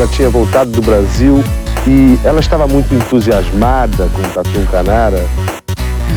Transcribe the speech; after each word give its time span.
ela 0.00 0.08
tinha 0.08 0.30
voltado 0.30 0.70
do 0.70 0.80
Brasil 0.80 1.44
e 1.86 2.18
ela 2.24 2.40
estava 2.40 2.66
muito 2.66 2.94
entusiasmada 2.94 4.08
com 4.08 4.22
o 4.22 4.30
Tatu 4.30 4.66
Canara. 4.70 5.22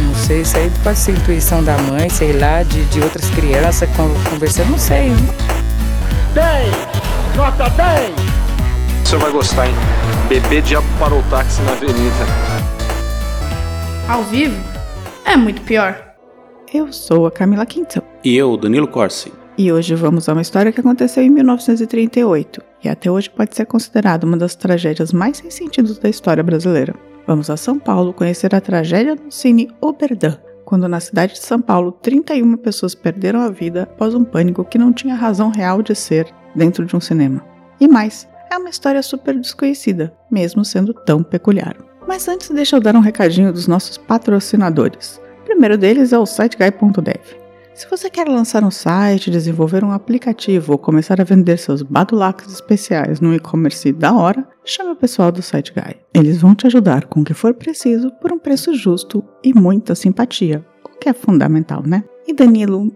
Não 0.05 0.16
sei, 0.16 0.41
isso 0.41 0.55
aí 0.55 0.71
pode 0.82 0.98
ser 0.98 1.12
intuição 1.12 1.62
da 1.62 1.78
mãe, 1.79 2.09
sei 2.09 2.32
lá, 2.32 2.64
de, 2.64 2.86
de 2.86 3.02
outras 3.02 3.30
crianças 3.32 3.89
conversando, 4.30 4.71
não 4.71 4.77
sei. 4.77 5.11
10! 6.34 6.73
Nota 7.36 7.70
10! 7.71 8.11
O 9.04 9.07
senhor 9.07 9.21
vai 9.21 9.32
gostar, 9.32 9.68
hein? 9.68 9.75
Bebê 10.29 10.61
diabo 10.61 10.88
parou 10.97 11.20
o 11.20 11.23
táxi 11.23 11.61
na 11.63 11.73
avenida. 11.73 12.25
Ao 14.07 14.23
vivo? 14.23 14.55
É 15.25 15.36
muito 15.36 15.61
pior. 15.61 16.13
Eu 16.73 16.93
sou 16.93 17.27
a 17.27 17.31
Camila 17.31 17.65
Quintão. 17.65 18.02
E 18.23 18.38
eu, 18.38 18.55
Danilo 18.55 18.88
Corsi. 18.88 19.42
E 19.55 19.71
hoje 19.71 19.93
vamos 19.93 20.27
a 20.27 20.34
uma 20.34 20.41
história 20.41 20.71
que 20.71 20.80
aconteceu 20.80 21.23
em 21.23 21.30
1938 21.30 22.59
e 22.84 22.89
até 22.89 23.11
hoje 23.11 23.30
pode 23.30 23.55
ser 23.55 23.66
considerada 23.67 24.25
uma 24.25 24.35
das 24.35 24.55
tragédias 24.55 25.13
mais 25.13 25.38
sem 25.38 25.52
sentido 25.52 25.94
da 25.94 26.09
história 26.09 26.41
brasileira. 26.41 26.95
Vamos 27.27 27.52
a 27.52 27.55
São 27.55 27.77
Paulo 27.77 28.13
conhecer 28.13 28.55
a 28.55 28.59
tragédia 28.59 29.16
do 29.16 29.31
Cine 29.31 29.70
Oberdan, 29.80 30.38
quando 30.66 30.88
na 30.88 30.99
cidade 30.99 31.34
de 31.34 31.39
São 31.39 31.61
Paulo 31.61 31.91
31 31.91 32.58
pessoas 32.58 32.95
perderam 32.95 33.41
a 33.41 33.49
vida 33.49 33.84
após 33.84 34.16
um 34.16 34.23
pânico 34.23 34.66
que 34.66 34.80
não 34.80 34.91
tinha 34.91 35.13
razão 35.13 35.52
real 35.52 35.83
de 35.83 35.94
ser 35.94 36.25
dentro 36.55 36.83
de 36.83 36.95
um 36.95 36.99
cinema. 36.99 37.45
E 37.80 37.88
mais, 37.88 38.27
é 38.52 38.58
uma 38.58 38.70
história 38.70 39.03
super 39.03 39.39
desconhecida, 39.39 40.11
mesmo 40.31 40.66
sendo 40.66 40.95
tão 40.95 41.22
peculiar. 41.22 41.77
Mas 42.08 42.27
antes 42.27 42.49
deixa 42.49 42.75
eu 42.75 42.81
dar 42.81 42.95
um 42.95 43.02
recadinho 43.02 43.53
dos 43.53 43.67
nossos 43.67 43.99
patrocinadores. 43.99 45.22
O 45.41 45.45
primeiro 45.45 45.77
deles 45.77 46.11
é 46.11 46.17
o 46.17 46.25
siteguy.dev. 46.25 47.42
Se 47.73 47.90
você 47.90 48.08
quer 48.08 48.27
lançar 48.27 48.63
um 48.63 48.70
site, 48.70 49.32
desenvolver 49.32 49.84
um 49.84 49.91
aplicativo 49.91 50.73
ou 50.73 50.78
começar 50.78 51.20
a 51.20 51.23
vender 51.23 51.58
seus 51.58 51.81
badulacs 51.81 52.53
especiais 52.53 53.20
no 53.20 53.34
e-commerce 53.34 53.92
da 53.92 54.14
hora, 54.14 54.47
chame 54.64 54.92
o 54.92 54.95
pessoal 54.95 55.31
do 55.31 55.42
SiteGuy. 55.42 55.95
Eles 56.14 56.39
vão 56.39 56.53
te 56.53 56.67
ajudar 56.67 57.06
com 57.06 57.22
o 57.22 57.23
que 57.23 57.34
for 57.34 57.52
preciso 57.56 58.12
por 58.22 58.31
um 58.31 58.38
preço 58.38 58.75
justo 58.75 59.23
e 59.44 59.56
muita 59.56 59.95
simpatia, 59.95 60.64
o 60.86 61.00
que 61.00 61.09
é 61.09 61.14
fundamental, 61.14 61.81
né? 61.84 62.03
E 62.28 62.34
Danilo, 62.34 62.95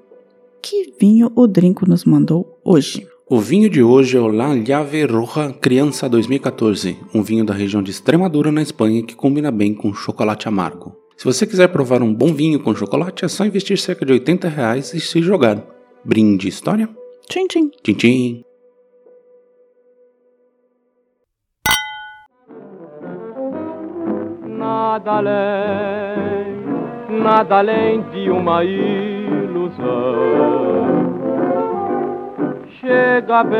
que 0.61 0.93
vinho 0.99 1.31
o 1.35 1.47
Drinco 1.47 1.89
nos 1.89 2.05
mandou 2.05 2.59
hoje? 2.63 3.07
O 3.27 3.39
vinho 3.39 3.71
de 3.71 3.81
hoje 3.81 4.15
é 4.15 4.21
o 4.21 4.27
La 4.27 4.53
Llave 4.53 5.05
Roja 5.05 5.53
Criança 5.53 6.07
2014, 6.07 6.97
um 7.15 7.23
vinho 7.23 7.43
da 7.43 7.53
região 7.53 7.81
de 7.81 7.89
Extremadura, 7.89 8.51
na 8.51 8.61
Espanha, 8.61 9.03
que 9.03 9.15
combina 9.15 9.51
bem 9.51 9.73
com 9.73 9.91
chocolate 9.91 10.47
amargo. 10.47 10.95
Se 11.17 11.25
você 11.25 11.47
quiser 11.47 11.67
provar 11.69 12.03
um 12.03 12.13
bom 12.13 12.31
vinho 12.31 12.59
com 12.59 12.75
chocolate, 12.75 13.25
é 13.25 13.27
só 13.27 13.43
investir 13.43 13.79
cerca 13.79 14.05
de 14.05 14.13
80 14.13 14.47
reais 14.47 14.93
e 14.93 14.99
se 14.99 15.19
jogar. 15.19 15.63
Brinde 16.05 16.47
história? 16.47 16.87
Tchim, 17.27 17.47
tchim. 17.47 17.71
Tchim, 17.83 17.93
tchim. 17.95 18.43
Nada 24.45 25.11
além, 25.11 25.33
nada 27.23 27.57
além 27.57 28.01
de 28.11 28.29
uma 28.29 28.63
ilusão. 28.63 29.77
Chega 32.79 33.43
bem 33.43 33.57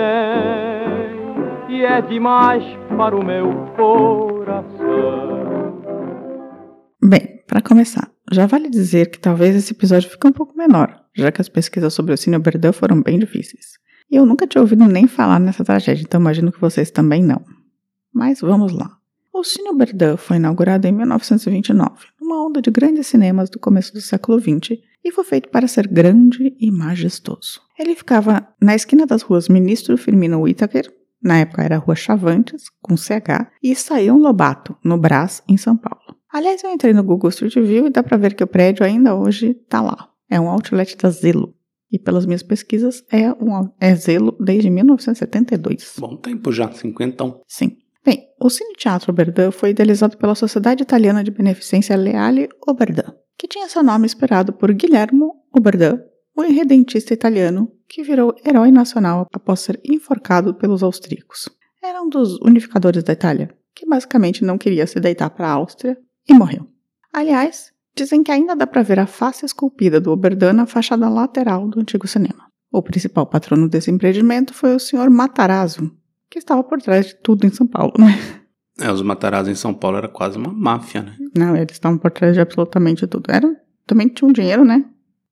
e 1.70 1.84
é 1.84 2.02
demais 2.04 2.64
para 2.96 3.16
o 3.16 3.26
meu 3.26 3.52
coração. 3.76 5.38
Bem, 7.04 7.37
para 7.48 7.62
começar, 7.62 8.12
já 8.30 8.46
vale 8.46 8.70
dizer 8.70 9.10
que 9.10 9.18
talvez 9.18 9.56
esse 9.56 9.72
episódio 9.72 10.10
fique 10.10 10.28
um 10.28 10.34
pouco 10.34 10.56
menor, 10.58 11.02
já 11.16 11.32
que 11.32 11.42
as 11.42 11.48
pesquisas 11.48 11.94
sobre 11.94 12.14
o 12.14 12.18
Cine 12.18 12.38
Verdun 12.38 12.74
foram 12.74 13.02
bem 13.02 13.18
difíceis. 13.18 13.78
E 14.12 14.18
eu 14.18 14.26
nunca 14.26 14.46
tinha 14.46 14.62
ouvido 14.62 14.86
nem 14.86 15.08
falar 15.08 15.40
nessa 15.40 15.64
tragédia, 15.64 16.04
então 16.04 16.20
imagino 16.20 16.52
que 16.52 16.60
vocês 16.60 16.92
também 16.92 17.24
não. 17.24 17.42
Mas 18.14 18.42
vamos 18.42 18.74
lá. 18.74 18.98
O 19.34 19.44
Cine 19.44 19.76
Verdun 19.78 20.18
foi 20.18 20.38
inaugurado 20.38 20.88
em 20.88 20.92
1929, 20.92 22.08
numa 22.20 22.46
onda 22.46 22.62
de 22.62 22.70
grandes 22.70 23.08
cinemas 23.08 23.50
do 23.50 23.60
começo 23.60 23.94
do 23.94 24.02
século 24.02 24.40
XX, 24.40 24.80
e 25.04 25.12
foi 25.12 25.24
feito 25.24 25.50
para 25.50 25.68
ser 25.68 25.88
grande 25.88 26.54
e 26.60 26.70
majestoso. 26.70 27.62
Ele 27.80 27.96
ficava 27.96 28.46
na 28.62 28.76
esquina 28.76 29.06
das 29.06 29.22
ruas 29.22 29.48
Ministro 29.48 29.98
Firmino 29.98 30.42
Whittaker, 30.42 30.92
na 31.24 31.40
época 31.40 31.64
era 31.64 31.76
a 31.76 31.80
Rua 31.80 31.96
Chavantes, 31.96 32.66
com 32.82 32.98
CH, 32.98 33.52
e 33.64 33.76
Saião 33.76 34.18
Lobato, 34.18 34.76
no 34.84 34.98
Brás, 34.98 35.42
em 35.48 35.56
São 35.56 35.78
Paulo. 35.78 36.07
Aliás, 36.38 36.64
eu 36.64 36.70
entrei 36.70 36.94
no 36.94 37.04
Google 37.04 37.32
Street 37.32 37.56
View 37.56 37.88
e 37.88 37.90
dá 37.90 38.04
para 38.04 38.16
ver 38.16 38.36
que 38.36 38.44
o 38.44 38.48
prédio 38.48 38.86
ainda 38.86 39.16
hoje 39.16 39.58
está 39.60 39.82
lá. 39.82 40.08
É 40.30 40.40
um 40.40 40.48
outlet 40.48 40.96
da 40.96 41.10
Zelo. 41.10 41.56
E 41.92 41.98
pelas 41.98 42.28
minhas 42.28 42.44
pesquisas, 42.44 43.04
é, 43.12 43.32
um, 43.32 43.72
é 43.80 43.96
Zelo 43.96 44.38
desde 44.40 44.70
1972. 44.70 45.96
Bom 45.98 46.16
tempo 46.16 46.52
já, 46.52 46.72
cinquentão. 46.72 47.42
Sim. 47.48 47.78
Bem, 48.06 48.28
o 48.40 48.52
Cine 48.52 48.76
Teatro 48.76 49.12
Oberdan 49.12 49.50
foi 49.50 49.72
idealizado 49.72 50.16
pela 50.16 50.36
Sociedade 50.36 50.84
Italiana 50.84 51.24
de 51.24 51.32
Beneficência 51.32 51.96
Leale 51.96 52.50
Oberdan, 52.68 53.16
que 53.36 53.48
tinha 53.48 53.68
seu 53.68 53.82
nome 53.82 54.06
inspirado 54.06 54.54
por 54.54 54.72
Guilhermo 54.72 55.34
Oberdan, 55.52 56.00
o 56.36 56.44
irredentista 56.44 57.16
italiano 57.16 57.72
que 57.90 58.04
virou 58.04 58.36
herói 58.46 58.70
nacional 58.70 59.26
após 59.34 59.62
ser 59.62 59.82
enforcado 59.84 60.54
pelos 60.54 60.84
austríacos. 60.84 61.50
Era 61.84 62.00
um 62.00 62.08
dos 62.08 62.38
unificadores 62.42 63.04
da 63.04 63.14
Itália, 63.14 63.50
que 63.74 63.88
basicamente 63.88 64.46
não 64.46 64.60
queria 64.60 64.86
se 64.86 65.00
deitar 65.00 65.32
para 65.32 65.48
a 65.48 65.54
Áustria 65.54 65.98
e 66.28 66.34
morreu. 66.34 66.68
Aliás, 67.14 67.72
dizem 67.96 68.24
que 68.24 68.32
ainda 68.32 68.56
dá 68.56 68.68
para 68.68 68.84
ver 68.84 69.00
a 69.00 69.08
face 69.08 69.46
esculpida 69.46 70.00
do 70.00 70.12
Oberdan 70.12 70.54
na 70.54 70.66
fachada 70.66 71.10
lateral 71.10 71.68
do 71.68 71.80
antigo 71.80 72.08
cinema. 72.08 72.48
O 72.72 72.82
principal 72.82 73.26
patrono 73.26 73.68
desse 73.68 73.90
empreendimento 73.90 74.54
foi 74.54 74.76
o 74.76 74.80
Sr. 74.80 75.10
Matarazzo, 75.10 75.92
que 76.30 76.38
estava 76.38 76.64
por 76.64 76.82
trás 76.82 77.08
de 77.08 77.16
tudo 77.16 77.46
em 77.46 77.50
São 77.50 77.66
Paulo, 77.68 77.94
né? 77.98 78.08
É, 78.80 78.92
os 78.92 79.02
Matarazzo 79.02 79.50
em 79.50 79.56
São 79.56 79.74
Paulo 79.74 79.98
era 79.98 80.08
quase 80.08 80.38
uma 80.38 80.54
máfia, 80.54 81.02
né? 81.02 81.16
Não, 81.36 81.56
eles 81.56 81.72
estavam 81.72 81.98
por 81.98 82.12
trás 82.12 82.36
de 82.36 82.42
absolutamente 82.42 83.08
tudo. 83.08 83.32
Era, 83.32 83.60
também 83.88 84.08
tinham 84.08 84.32
dinheiro, 84.32 84.64
né? 84.64 84.86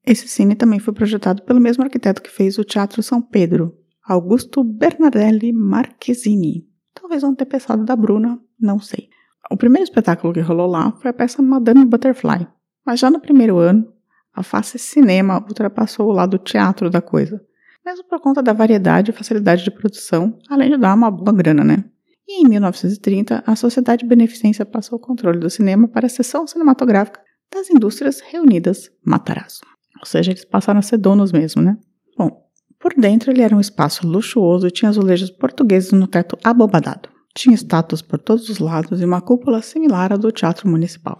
Esse 0.03 0.27
cine 0.27 0.55
também 0.55 0.79
foi 0.79 0.91
projetado 0.91 1.43
pelo 1.43 1.59
mesmo 1.59 1.83
arquiteto 1.83 2.23
que 2.23 2.31
fez 2.31 2.57
o 2.57 2.63
Teatro 2.63 3.03
São 3.03 3.21
Pedro, 3.21 3.77
Augusto 4.03 4.63
Bernardelli 4.63 5.53
Marchesini. 5.53 6.67
Talvez 6.93 7.23
um 7.23 7.29
antepensado 7.29 7.85
da 7.85 7.95
Bruna, 7.95 8.39
não 8.59 8.79
sei. 8.79 9.09
O 9.49 9.57
primeiro 9.57 9.83
espetáculo 9.83 10.33
que 10.33 10.39
rolou 10.39 10.67
lá 10.67 10.91
foi 10.93 11.11
a 11.11 11.13
peça 11.13 11.41
Madame 11.41 11.85
Butterfly, 11.85 12.47
mas 12.85 12.99
já 12.99 13.09
no 13.09 13.19
primeiro 13.19 13.57
ano, 13.57 13.91
a 14.33 14.43
face 14.43 14.77
cinema 14.77 15.37
ultrapassou 15.37 16.07
o 16.09 16.11
lado 16.11 16.37
teatro 16.37 16.89
da 16.89 17.01
coisa, 17.01 17.41
mesmo 17.85 18.03
por 18.05 18.19
conta 18.19 18.41
da 18.41 18.53
variedade 18.53 19.11
e 19.11 19.13
facilidade 19.13 19.63
de 19.63 19.71
produção, 19.71 20.37
além 20.49 20.71
de 20.71 20.77
dar 20.77 20.95
uma 20.95 21.11
boa 21.11 21.31
grana, 21.31 21.63
né? 21.63 21.85
E 22.27 22.43
em 22.43 22.49
1930, 22.49 23.43
a 23.45 23.55
Sociedade 23.55 24.01
de 24.01 24.09
Beneficência 24.09 24.65
passou 24.65 24.97
o 24.97 25.01
controle 25.01 25.39
do 25.39 25.49
cinema 25.49 25.87
para 25.87 26.07
a 26.07 26.09
seção 26.09 26.47
cinematográfica 26.47 27.21
das 27.53 27.69
indústrias 27.69 28.19
reunidas 28.19 28.89
Matarazzo. 29.05 29.61
Ou 29.99 30.05
seja, 30.05 30.31
eles 30.31 30.43
passaram 30.43 30.79
a 30.79 30.81
ser 30.81 30.97
donos 30.97 31.31
mesmo, 31.31 31.61
né? 31.61 31.77
Bom, 32.17 32.49
por 32.79 32.93
dentro 32.97 33.31
ele 33.31 33.43
era 33.43 33.55
um 33.55 33.59
espaço 33.59 34.07
luxuoso 34.07 34.67
e 34.67 34.71
tinha 34.71 34.89
azulejos 34.89 35.29
portugueses 35.29 35.91
no 35.91 36.07
teto 36.07 36.35
abobadado. 36.43 37.14
Tinha 37.37 37.53
estátuas 37.53 38.01
por 38.01 38.17
todos 38.17 38.49
os 38.49 38.59
lados 38.59 39.01
e 39.01 39.05
uma 39.05 39.21
cúpula 39.21 39.61
similar 39.61 40.13
à 40.13 40.17
do 40.17 40.31
Teatro 40.31 40.69
Municipal. 40.69 41.17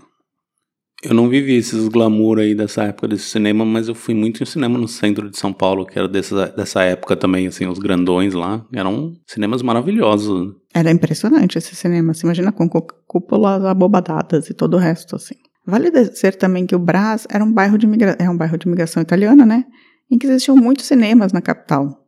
Eu 1.03 1.13
não 1.13 1.29
vivi 1.29 1.55
esses 1.55 1.87
glamour 1.87 2.39
aí 2.39 2.55
dessa 2.55 2.85
época 2.85 3.09
desse 3.09 3.25
cinema, 3.25 3.63
mas 3.65 3.87
eu 3.87 3.93
fui 3.93 4.15
muito 4.15 4.41
em 4.41 4.45
cinema 4.45 4.77
no 4.77 4.87
centro 4.87 5.29
de 5.29 5.37
São 5.37 5.53
Paulo, 5.53 5.85
que 5.85 5.99
era 5.99 6.07
dessa, 6.07 6.47
dessa 6.47 6.81
época 6.83 7.15
também, 7.15 7.45
assim, 7.45 7.67
os 7.67 7.77
grandões 7.77 8.33
lá. 8.33 8.65
Eram 8.73 9.13
cinemas 9.27 9.61
maravilhosos. 9.61 10.55
Era 10.73 10.89
impressionante 10.89 11.57
esse 11.57 11.75
cinema, 11.75 12.13
se 12.13 12.25
imagina 12.25 12.51
com 12.51 12.67
cúpulas 12.67 13.63
abobadadas 13.65 14.49
e 14.49 14.53
todo 14.53 14.75
o 14.75 14.79
resto, 14.79 15.15
assim. 15.15 15.35
Vale 15.67 15.91
dizer 15.91 16.35
também 16.35 16.65
que 16.65 16.75
o 16.75 16.79
Brás 16.79 17.27
era 17.29 17.43
um 17.43 17.51
bairro 17.51 17.77
de 17.77 17.85
migra... 17.85 18.15
é 18.19 18.29
um 18.29 18.37
bairro 18.37 18.57
de 18.57 18.65
imigração 18.65 19.01
italiana, 19.01 19.45
né? 19.45 19.66
Em 20.09 20.17
que 20.17 20.25
existiam 20.28 20.55
muitos 20.55 20.85
cinemas 20.85 21.34
na 21.34 21.41
capital. 21.41 22.04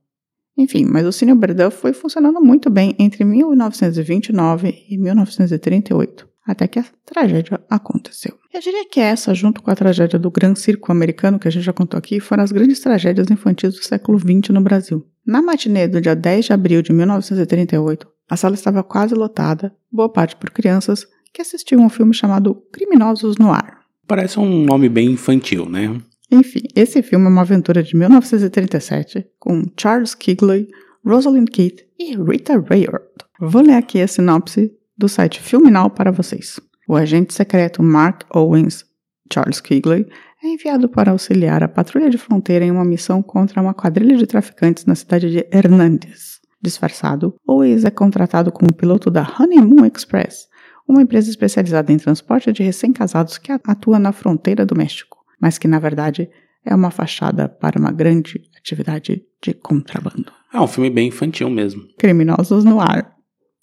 Enfim, 0.58 0.86
mas 0.86 1.06
o 1.06 1.12
Cine 1.12 1.32
Oberdan 1.32 1.70
foi 1.70 1.94
funcionando 1.94 2.42
muito 2.42 2.70
bem 2.70 2.96
entre 2.98 3.24
1929 3.24 4.86
e 4.90 4.98
1938, 4.98 6.28
até 6.46 6.68
que 6.68 6.80
a 6.80 6.86
tragédia 7.06 7.62
aconteceu. 7.70 8.34
Eu 8.52 8.60
diria 8.60 8.90
que 8.90 9.00
essa, 9.00 9.36
junto 9.36 9.62
com 9.62 9.70
a 9.70 9.76
tragédia 9.76 10.18
do 10.18 10.32
Gran 10.32 10.56
Circo 10.56 10.92
Americano, 10.92 11.38
que 11.38 11.48
a 11.48 11.52
gente 11.52 11.64
já 11.64 11.74
contou 11.74 11.98
aqui, 11.98 12.20
foram 12.20 12.44
as 12.44 12.52
grandes 12.52 12.80
tragédias 12.80 13.30
infantis 13.30 13.76
do 13.76 13.84
século 13.84 14.18
XX 14.18 14.50
no 14.50 14.62
Brasil. 14.62 15.06
Na 15.24 15.44
matinê 15.44 15.88
do 15.88 16.02
dia 16.02 16.16
10 16.16 16.46
de 16.46 16.54
abril 16.54 16.82
de 16.82 16.92
1938, 16.92 18.08
a 18.28 18.36
sala 18.36 18.56
estava 18.56 18.84
quase 18.84 19.14
lotada, 19.14 19.72
boa 19.92 20.10
parte 20.10 20.36
por 20.36 20.50
crianças, 20.50 21.06
que 21.32 21.42
assistiam 21.42 21.86
um 21.86 21.90
filme 21.90 22.14
chamado 22.16 22.56
Criminosos 22.74 23.38
no 23.38 23.52
Ar. 23.52 23.82
Parece 24.08 24.40
um 24.40 24.64
nome 24.64 24.90
bem 24.90 25.12
infantil, 25.12 25.70
né? 25.70 26.02
Enfim, 26.32 26.64
esse 26.76 27.02
filme 27.02 27.26
é 27.26 27.30
uma 27.30 27.42
aventura 27.42 27.82
de 27.82 27.96
1937 27.96 29.26
com 29.40 29.64
Charles 29.80 30.14
Kigley, 30.14 30.68
Rosalind 31.06 31.50
Keith 31.50 31.86
e 31.98 32.16
Rita 32.16 32.60
Rayford. 32.60 33.06
Vou 33.40 33.62
ler 33.62 33.76
aqui 33.76 34.02
a 34.02 34.08
sinopse 34.08 34.72
do 34.98 35.08
site 35.08 35.42
Filminal 35.42 35.90
para 35.90 36.12
vocês. 36.12 36.60
O 36.88 36.96
agente 36.96 37.34
secreto 37.34 37.82
Mark 37.82 38.24
Owens, 38.36 38.86
Charles 39.32 39.62
Kigley, 39.62 40.06
é 40.44 40.48
enviado 40.48 40.90
para 40.90 41.12
auxiliar 41.12 41.64
a 41.64 41.68
patrulha 41.68 42.10
de 42.10 42.18
fronteira 42.18 42.66
em 42.66 42.72
uma 42.72 42.86
missão 42.86 43.22
contra 43.24 43.62
uma 43.62 43.74
quadrilha 43.74 44.18
de 44.18 44.28
traficantes 44.28 44.86
na 44.86 44.96
cidade 44.96 45.30
de 45.30 45.48
Hernandes. 45.52 46.38
disfarçado, 46.62 47.36
ou 47.46 47.64
é 47.64 47.90
contratado 47.92 48.52
como 48.52 48.74
piloto 48.74 49.12
da 49.12 49.22
Honeymoon 49.40 49.86
Express, 49.86 50.48
uma 50.88 51.02
empresa 51.02 51.30
especializada 51.30 51.92
em 51.92 51.98
transporte 51.98 52.52
de 52.52 52.64
recém-casados 52.64 53.38
que 53.38 53.52
atua 53.52 54.00
na 54.00 54.12
fronteira 54.12 54.66
do 54.66 54.76
México, 54.76 55.17
mas 55.42 55.58
que 55.58 55.68
na 55.68 55.80
verdade 55.80 56.30
é 56.66 56.76
uma 56.76 56.92
fachada 56.92 57.48
para 57.48 57.80
uma 57.80 57.92
grande 57.92 58.42
atividade 58.58 59.24
de 59.42 59.54
contrabando. 59.54 60.32
É 60.54 60.60
um 60.60 60.68
filme 60.68 60.90
bem 60.90 61.08
infantil 61.08 61.50
mesmo. 61.50 61.84
Criminosos 61.98 62.64
no 62.64 62.80
ar. 62.80 63.16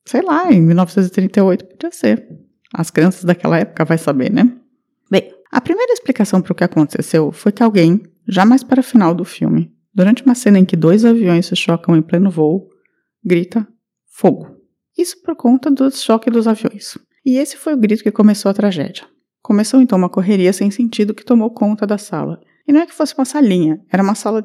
Sei 0.07 0.23
lá, 0.23 0.51
em 0.53 0.61
1938 0.61 1.65
podia 1.67 1.91
ser. 1.91 2.27
As 2.73 2.91
crianças 2.91 3.25
daquela 3.25 3.59
época 3.59 3.85
vai 3.85 3.99
saber, 3.99 4.31
né? 4.33 4.51
Bem, 5.11 5.31
a 5.51 5.61
primeira 5.61 5.93
explicação 5.93 6.41
para 6.41 6.53
o 6.53 6.55
que 6.55 6.65
aconteceu 6.65 7.31
foi 7.31 7.53
que 7.53 7.63
alguém, 7.63 8.03
já 8.27 8.45
mais 8.45 8.63
para 8.63 8.81
o 8.81 8.85
final 8.85 9.15
do 9.15 9.25
filme, 9.25 9.73
durante 9.95 10.25
uma 10.25 10.35
cena 10.35 10.59
em 10.59 10.65
que 10.65 10.77
dois 10.77 11.05
aviões 11.05 11.47
se 11.47 11.57
chocam 11.57 11.97
em 11.97 12.03
pleno 12.03 12.31
voo, 12.31 12.69
grita 13.25 13.67
fogo. 14.09 14.57
Isso 14.97 15.21
por 15.23 15.35
conta 15.37 15.71
do 15.71 15.91
choque 15.91 16.31
dos 16.31 16.47
aviões. 16.47 16.99
E 17.25 17.39
esse 17.39 17.57
foi 17.57 17.75
o 17.75 17.79
grito 17.79 18.03
que 18.03 18.11
começou 18.11 18.51
a 18.51 18.55
tragédia. 18.55 19.07
Começou 19.45 19.83
então 19.83 19.99
uma 19.99 20.09
correria 20.09 20.55
sem 20.55 20.71
sentido 20.71 21.13
que 21.13 21.23
tomou 21.23 21.51
conta 21.51 21.87
da 21.87 21.99
sala. 21.99 22.41
E 22.67 22.73
não 22.73 22.81
é 22.81 22.87
que 22.87 22.95
fosse 22.95 23.15
uma 23.15 23.27
salinha, 23.27 23.79
era 23.93 24.03
uma 24.03 24.15
sala 24.15 24.43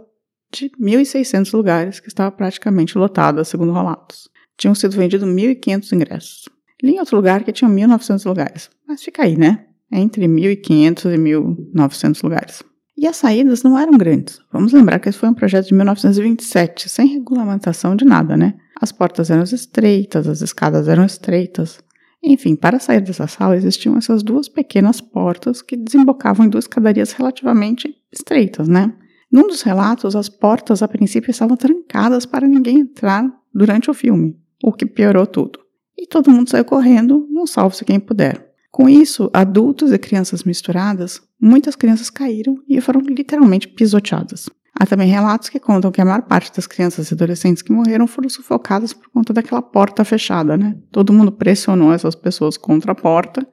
de 0.51 0.69
1.600 0.71 1.55
lugares 1.55 2.01
que 2.01 2.09
estava 2.09 2.29
praticamente 2.29 2.97
lotada, 2.97 3.45
segundo 3.45 3.71
relatos. 3.71 4.29
Tinham 4.57 4.75
sido 4.75 4.97
vendidos 4.97 5.25
1.500 5.25 5.91
ingressos. 5.93 6.49
Li 6.83 6.95
em 6.95 6.99
outro 6.99 7.15
lugar 7.15 7.45
que 7.45 7.53
tinha 7.53 7.71
1.900 7.71 8.25
lugares, 8.27 8.69
mas 8.85 9.01
fica 9.01 9.23
aí, 9.23 9.37
né? 9.37 9.67
Entre 9.89 10.27
1.500 10.27 11.13
e 11.13 11.17
1.900 11.17 12.21
lugares. 12.21 12.63
E 12.97 13.07
as 13.07 13.15
saídas 13.15 13.63
não 13.63 13.79
eram 13.79 13.97
grandes. 13.97 14.41
Vamos 14.51 14.73
lembrar 14.73 14.99
que 14.99 15.07
esse 15.07 15.17
foi 15.17 15.29
um 15.29 15.33
projeto 15.33 15.67
de 15.67 15.75
1927, 15.75 16.89
sem 16.89 17.07
regulamentação 17.07 17.95
de 17.95 18.03
nada, 18.03 18.35
né? 18.35 18.55
As 18.81 18.91
portas 18.91 19.29
eram 19.29 19.43
estreitas, 19.43 20.27
as 20.27 20.41
escadas 20.41 20.89
eram 20.89 21.05
estreitas. 21.05 21.79
Enfim, 22.23 22.55
para 22.55 22.79
sair 22.79 23.01
dessa 23.01 23.27
sala 23.27 23.55
existiam 23.55 23.97
essas 23.97 24.21
duas 24.21 24.49
pequenas 24.49 24.99
portas 24.99 25.61
que 25.61 25.77
desembocavam 25.77 26.45
em 26.45 26.49
duas 26.49 26.65
escadarias 26.65 27.13
relativamente 27.13 27.95
estreitas, 28.11 28.67
né? 28.67 28.93
Num 29.31 29.47
dos 29.47 29.61
relatos, 29.61 30.15
as 30.15 30.27
portas 30.27 30.81
a 30.81 30.87
princípio 30.87 31.31
estavam 31.31 31.55
trancadas 31.55 32.25
para 32.25 32.47
ninguém 32.47 32.79
entrar 32.79 33.31
durante 33.53 33.89
o 33.89 33.93
filme, 33.93 34.37
o 34.63 34.73
que 34.73 34.85
piorou 34.85 35.25
tudo. 35.25 35.59
E 35.97 36.07
todo 36.07 36.31
mundo 36.31 36.49
saiu 36.49 36.65
correndo, 36.65 37.27
não 37.29 37.45
salve-se 37.45 37.85
quem 37.85 37.99
puder. 37.99 38.49
Com 38.71 38.87
isso, 38.87 39.29
adultos 39.33 39.91
e 39.91 39.97
crianças 39.97 40.43
misturadas, 40.43 41.21
muitas 41.39 41.75
crianças 41.75 42.09
caíram 42.09 42.57
e 42.67 42.79
foram 42.81 43.01
literalmente 43.01 43.67
pisoteadas. 43.67 44.49
Há 44.73 44.85
também 44.85 45.09
relatos 45.09 45.49
que 45.49 45.59
contam 45.59 45.91
que 45.91 46.01
a 46.01 46.05
maior 46.05 46.21
parte 46.21 46.53
das 46.55 46.67
crianças 46.67 47.09
e 47.09 47.13
adolescentes 47.13 47.61
que 47.61 47.71
morreram 47.71 48.07
foram 48.07 48.29
sufocadas 48.29 48.93
por 48.93 49.09
conta 49.09 49.33
daquela 49.33 49.61
porta 49.61 50.03
fechada, 50.05 50.55
né? 50.55 50.77
Todo 50.91 51.13
mundo 51.13 51.31
pressionou 51.31 51.91
essas 51.93 52.15
pessoas 52.15 52.57
contra 52.57 52.91
a 52.91 52.95
porta 52.95 53.45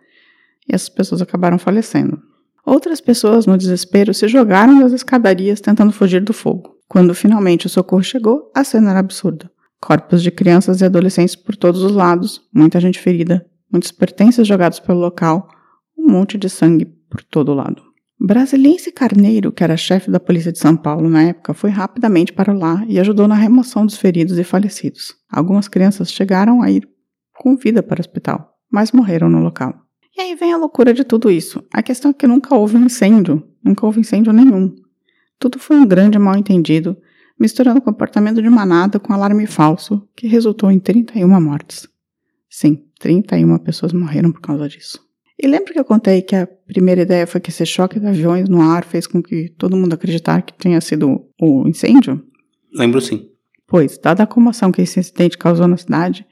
e 0.68 0.74
essas 0.74 0.88
pessoas 0.88 1.22
acabaram 1.22 1.58
falecendo. 1.58 2.20
Outras 2.64 3.00
pessoas, 3.00 3.46
no 3.46 3.56
desespero, 3.56 4.12
se 4.12 4.26
jogaram 4.26 4.80
das 4.80 4.92
escadarias 4.92 5.60
tentando 5.60 5.92
fugir 5.92 6.20
do 6.20 6.32
fogo. 6.32 6.76
Quando 6.88 7.14
finalmente 7.14 7.66
o 7.66 7.68
socorro 7.68 8.02
chegou, 8.02 8.50
a 8.54 8.64
cena 8.64 8.90
era 8.90 8.98
absurda. 8.98 9.50
Corpos 9.80 10.22
de 10.22 10.30
crianças 10.30 10.80
e 10.80 10.84
adolescentes 10.84 11.36
por 11.36 11.54
todos 11.56 11.82
os 11.82 11.92
lados, 11.92 12.42
muita 12.52 12.80
gente 12.80 12.98
ferida, 12.98 13.46
muitos 13.70 13.92
pertences 13.92 14.46
jogados 14.46 14.80
pelo 14.80 14.98
local, 14.98 15.48
um 15.96 16.10
monte 16.10 16.36
de 16.36 16.48
sangue 16.48 16.86
por 17.08 17.22
todo 17.22 17.54
lado. 17.54 17.85
Brasiliense 18.18 18.90
Carneiro, 18.90 19.52
que 19.52 19.62
era 19.62 19.76
chefe 19.76 20.10
da 20.10 20.18
polícia 20.18 20.50
de 20.50 20.58
São 20.58 20.74
Paulo 20.74 21.08
na 21.08 21.22
época, 21.22 21.52
foi 21.52 21.68
rapidamente 21.68 22.32
para 22.32 22.52
lá 22.52 22.82
e 22.88 22.98
ajudou 22.98 23.28
na 23.28 23.34
remoção 23.34 23.84
dos 23.84 23.98
feridos 23.98 24.38
e 24.38 24.44
falecidos. 24.44 25.14
Algumas 25.30 25.68
crianças 25.68 26.10
chegaram 26.10 26.62
a 26.62 26.70
ir 26.70 26.88
com 27.34 27.56
vida 27.56 27.82
para 27.82 27.98
o 27.98 28.00
hospital, 28.00 28.54
mas 28.70 28.90
morreram 28.90 29.28
no 29.28 29.40
local. 29.40 29.74
E 30.16 30.20
aí 30.22 30.34
vem 30.34 30.54
a 30.54 30.56
loucura 30.56 30.94
de 30.94 31.04
tudo 31.04 31.30
isso. 31.30 31.62
A 31.70 31.82
questão 31.82 32.10
é 32.10 32.14
que 32.14 32.26
nunca 32.26 32.54
houve 32.54 32.78
um 32.78 32.86
incêndio, 32.86 33.46
nunca 33.62 33.84
houve 33.84 34.00
incêndio 34.00 34.32
nenhum. 34.32 34.74
Tudo 35.38 35.58
foi 35.58 35.76
um 35.76 35.86
grande 35.86 36.18
mal-entendido, 36.18 36.96
misturando 37.38 37.80
o 37.80 37.82
comportamento 37.82 38.40
de 38.40 38.48
manada 38.48 38.98
com 38.98 39.12
alarme 39.12 39.46
falso, 39.46 40.08
que 40.16 40.26
resultou 40.26 40.70
em 40.70 40.78
31 40.78 41.38
mortes. 41.38 41.86
Sim, 42.48 42.82
31 42.98 43.58
pessoas 43.58 43.92
morreram 43.92 44.32
por 44.32 44.40
causa 44.40 44.66
disso. 44.66 45.05
E 45.38 45.46
lembra 45.46 45.72
que 45.72 45.78
eu 45.78 45.84
contei 45.84 46.22
que 46.22 46.34
a 46.34 46.46
primeira 46.46 47.02
ideia 47.02 47.26
foi 47.26 47.40
que 47.40 47.50
esse 47.50 47.66
choque 47.66 48.00
de 48.00 48.06
aviões 48.06 48.48
no 48.48 48.62
ar 48.62 48.84
fez 48.84 49.06
com 49.06 49.22
que 49.22 49.50
todo 49.50 49.76
mundo 49.76 49.92
acreditasse 49.92 50.44
que 50.44 50.54
tinha 50.58 50.80
sido 50.80 51.26
o 51.40 51.68
incêndio? 51.68 52.22
Lembro 52.72 53.00
sim. 53.00 53.28
Pois, 53.66 53.98
dada 53.98 54.22
a 54.22 54.26
comoção 54.26 54.72
que 54.72 54.80
esse 54.80 54.98
incidente 54.98 55.36
causou 55.36 55.66
na 55.66 55.76
cidade, 55.76 56.24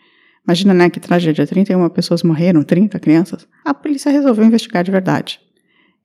imagina 0.46 0.72
né, 0.72 0.88
que 0.88 1.00
tragédia, 1.00 1.46
31 1.46 1.88
pessoas 1.90 2.22
morreram, 2.22 2.62
30 2.62 2.98
crianças, 2.98 3.46
a 3.64 3.74
polícia 3.74 4.10
resolveu 4.10 4.44
investigar 4.44 4.84
de 4.84 4.90
verdade. 4.90 5.40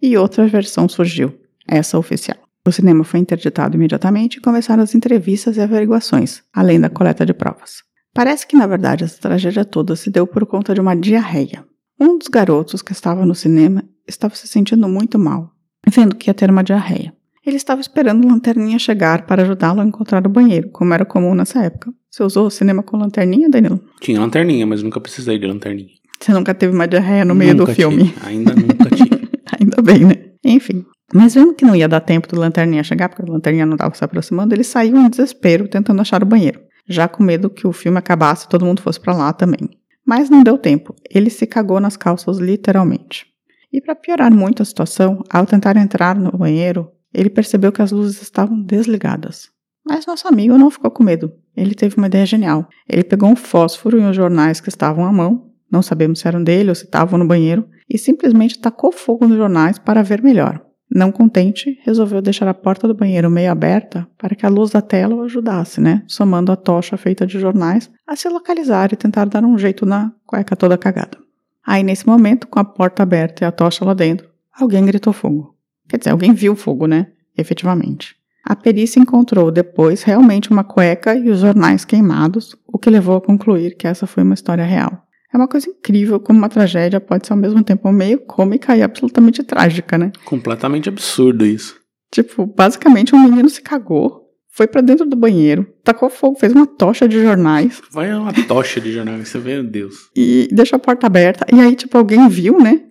E 0.01 0.17
outra 0.17 0.47
versão 0.47 0.89
surgiu, 0.89 1.33
essa 1.67 1.97
oficial. 1.97 2.37
O 2.67 2.71
cinema 2.71 3.03
foi 3.03 3.19
interditado 3.19 3.77
imediatamente 3.77 4.37
e 4.37 4.41
começaram 4.41 4.83
as 4.83 4.93
entrevistas 4.93 5.57
e 5.57 5.61
averiguações, 5.61 6.41
além 6.53 6.79
da 6.79 6.89
coleta 6.89 7.25
de 7.25 7.33
provas. 7.33 7.83
Parece 8.13 8.45
que, 8.45 8.57
na 8.57 8.67
verdade, 8.67 9.03
essa 9.03 9.19
tragédia 9.19 9.63
toda 9.63 9.95
se 9.95 10.09
deu 10.09 10.27
por 10.27 10.45
conta 10.45 10.73
de 10.73 10.81
uma 10.81 10.95
diarreia. 10.95 11.63
Um 11.99 12.17
dos 12.17 12.27
garotos 12.29 12.81
que 12.81 12.93
estava 12.93 13.25
no 13.25 13.35
cinema 13.35 13.83
estava 14.07 14.33
se 14.33 14.47
sentindo 14.47 14.87
muito 14.87 15.19
mal, 15.19 15.51
vendo 15.87 16.15
que 16.15 16.29
ia 16.29 16.33
ter 16.33 16.49
uma 16.49 16.63
diarreia. 16.63 17.13
Ele 17.45 17.57
estava 17.57 17.81
esperando 17.81 18.27
lanterninha 18.27 18.77
chegar 18.79 19.25
para 19.25 19.43
ajudá-lo 19.43 19.81
a 19.81 19.85
encontrar 19.85 20.25
o 20.25 20.29
banheiro, 20.29 20.69
como 20.69 20.93
era 20.93 21.03
comum 21.03 21.33
nessa 21.33 21.63
época. 21.63 21.91
Você 22.09 22.23
usou 22.23 22.47
o 22.47 22.51
cinema 22.51 22.83
com 22.83 22.97
lanterninha, 22.97 23.49
Danilo? 23.49 23.81
Tinha 23.99 24.19
lanterninha, 24.19 24.65
mas 24.65 24.81
nunca 24.81 24.99
precisei 24.99 25.37
de 25.37 25.45
lanterninha. 25.45 25.89
Você 26.19 26.31
nunca 26.33 26.53
teve 26.53 26.73
uma 26.73 26.87
diarreia 26.87 27.25
no 27.25 27.33
meio 27.35 27.53
nunca 27.55 27.71
do 27.71 27.75
filme? 27.75 28.09
Tive. 28.09 28.27
Ainda 28.27 28.53
nunca 28.53 28.89
tive. 28.89 29.29
Ainda 29.59 29.81
bem, 29.81 30.05
né? 30.05 30.15
Enfim. 30.43 30.85
Mas 31.13 31.33
vendo 31.33 31.53
que 31.53 31.65
não 31.65 31.75
ia 31.75 31.87
dar 31.87 32.01
tempo 32.01 32.27
do 32.27 32.39
lanterninha 32.39 32.83
chegar, 32.83 33.09
porque 33.09 33.23
a 33.23 33.31
lanterninha 33.33 33.65
não 33.65 33.73
estava 33.73 33.95
se 33.95 34.03
aproximando, 34.03 34.53
ele 34.53 34.63
saiu 34.63 34.95
em 34.97 35.09
desespero 35.09 35.67
tentando 35.67 36.01
achar 36.01 36.21
o 36.21 36.25
banheiro, 36.25 36.59
já 36.87 37.07
com 37.07 37.23
medo 37.23 37.49
que 37.49 37.65
o 37.65 37.73
filme 37.73 37.97
acabasse 37.97 38.45
e 38.45 38.49
todo 38.49 38.65
mundo 38.65 38.81
fosse 38.81 38.99
para 38.99 39.13
lá 39.15 39.33
também. 39.33 39.78
Mas 40.09 40.27
não 40.27 40.41
deu 40.41 40.57
tempo, 40.57 40.95
ele 41.07 41.29
se 41.29 41.45
cagou 41.45 41.79
nas 41.79 41.95
calças 41.95 42.39
literalmente. 42.39 43.27
E 43.71 43.79
para 43.79 43.93
piorar 43.93 44.33
muito 44.33 44.63
a 44.63 44.65
situação, 44.65 45.23
ao 45.29 45.45
tentar 45.45 45.77
entrar 45.77 46.15
no 46.15 46.35
banheiro, 46.35 46.89
ele 47.13 47.29
percebeu 47.29 47.71
que 47.71 47.79
as 47.79 47.91
luzes 47.91 48.19
estavam 48.19 48.59
desligadas. 48.59 49.49
Mas 49.85 50.07
nosso 50.07 50.27
amigo 50.27 50.57
não 50.57 50.71
ficou 50.71 50.89
com 50.89 51.03
medo. 51.03 51.31
Ele 51.55 51.75
teve 51.75 51.95
uma 51.95 52.07
ideia 52.07 52.25
genial. 52.25 52.67
Ele 52.89 53.03
pegou 53.03 53.29
um 53.29 53.35
fósforo 53.35 53.99
e 53.99 54.03
os 54.03 54.15
jornais 54.15 54.59
que 54.59 54.69
estavam 54.69 55.05
à 55.05 55.13
mão, 55.13 55.51
não 55.71 55.83
sabemos 55.83 56.21
se 56.21 56.27
eram 56.27 56.43
dele 56.43 56.69
ou 56.69 56.75
se 56.75 56.85
estavam 56.85 57.19
no 57.19 57.27
banheiro, 57.27 57.69
e 57.87 57.95
simplesmente 57.95 58.57
tacou 58.57 58.91
fogo 58.91 59.27
nos 59.27 59.37
jornais 59.37 59.77
para 59.77 60.01
ver 60.01 60.23
melhor. 60.23 60.59
Não 60.93 61.11
contente, 61.11 61.79
resolveu 61.83 62.21
deixar 62.21 62.47
a 62.47 62.53
porta 62.53 62.87
do 62.87 62.95
banheiro 62.95 63.29
meio 63.29 63.51
aberta 63.51 64.07
para 64.17 64.33
que 64.33 64.45
a 64.45 64.49
luz 64.49 64.71
da 64.71 64.81
tela 64.81 65.15
o 65.15 65.21
ajudasse, 65.21 65.79
né? 65.79 66.03
Somando 66.07 66.51
a 66.51 66.55
tocha 66.55 66.97
feita 66.97 67.27
de 67.27 67.39
jornais 67.39 67.91
a 68.07 68.15
se 68.15 68.27
localizar 68.27 68.91
e 68.91 68.95
tentar 68.95 69.25
dar 69.25 69.43
um 69.43 69.57
jeito 69.57 69.85
na 69.85 70.11
cueca 70.25 70.55
toda 70.55 70.77
cagada. 70.77 71.17
Aí, 71.65 71.83
nesse 71.83 72.07
momento, 72.07 72.47
com 72.47 72.59
a 72.59 72.63
porta 72.63 73.03
aberta 73.03 73.43
e 73.43 73.47
a 73.47 73.51
tocha 73.51 73.85
lá 73.85 73.93
dentro, 73.93 74.27
alguém 74.51 74.83
gritou 74.83 75.13
fogo. 75.13 75.55
Quer 75.87 75.97
dizer, 75.99 76.09
alguém 76.09 76.33
viu 76.33 76.55
fogo, 76.55 76.87
né? 76.87 77.07
Efetivamente. 77.37 78.15
A 78.43 78.55
perícia 78.55 78.99
encontrou 78.99 79.51
depois 79.51 80.01
realmente 80.01 80.49
uma 80.49 80.63
cueca 80.63 81.13
e 81.13 81.29
os 81.29 81.39
jornais 81.39 81.85
queimados, 81.85 82.55
o 82.65 82.79
que 82.79 82.89
levou 82.89 83.17
a 83.17 83.21
concluir 83.21 83.75
que 83.75 83.85
essa 83.85 84.07
foi 84.07 84.23
uma 84.23 84.33
história 84.33 84.63
real. 84.63 85.05
É 85.33 85.37
uma 85.37 85.47
coisa 85.47 85.69
incrível 85.69 86.19
como 86.19 86.39
uma 86.39 86.49
tragédia 86.49 86.99
pode 86.99 87.27
ser 87.27 87.33
ao 87.33 87.39
mesmo 87.39 87.63
tempo 87.63 87.91
meio 87.91 88.19
cômica 88.19 88.75
e 88.75 88.81
absolutamente 88.81 89.43
trágica, 89.43 89.97
né? 89.97 90.11
Completamente 90.25 90.89
absurdo 90.89 91.45
isso. 91.45 91.75
Tipo, 92.11 92.47
basicamente 92.47 93.13
um 93.13 93.23
menino 93.23 93.47
se 93.47 93.61
cagou, 93.61 94.29
foi 94.59 94.67
para 94.67 94.81
dentro 94.81 95.05
do 95.05 95.15
banheiro, 95.15 95.65
tacou 95.83 96.09
fogo, 96.09 96.39
fez 96.39 96.51
uma 96.51 96.65
tocha 96.65 97.07
de 97.07 97.21
jornais. 97.21 97.81
Vai 97.91 98.13
uma 98.13 98.33
tocha 98.47 98.81
de 98.81 98.91
jornais, 98.91 99.29
você 99.29 99.37
vê, 99.39 99.61
Deus. 99.61 100.09
E 100.15 100.49
deixou 100.51 100.77
a 100.77 100.79
porta 100.79 101.05
aberta. 101.05 101.45
E 101.53 101.59
aí, 101.59 101.75
tipo, 101.75 101.97
alguém 101.97 102.27
viu, 102.27 102.59
né? 102.59 102.81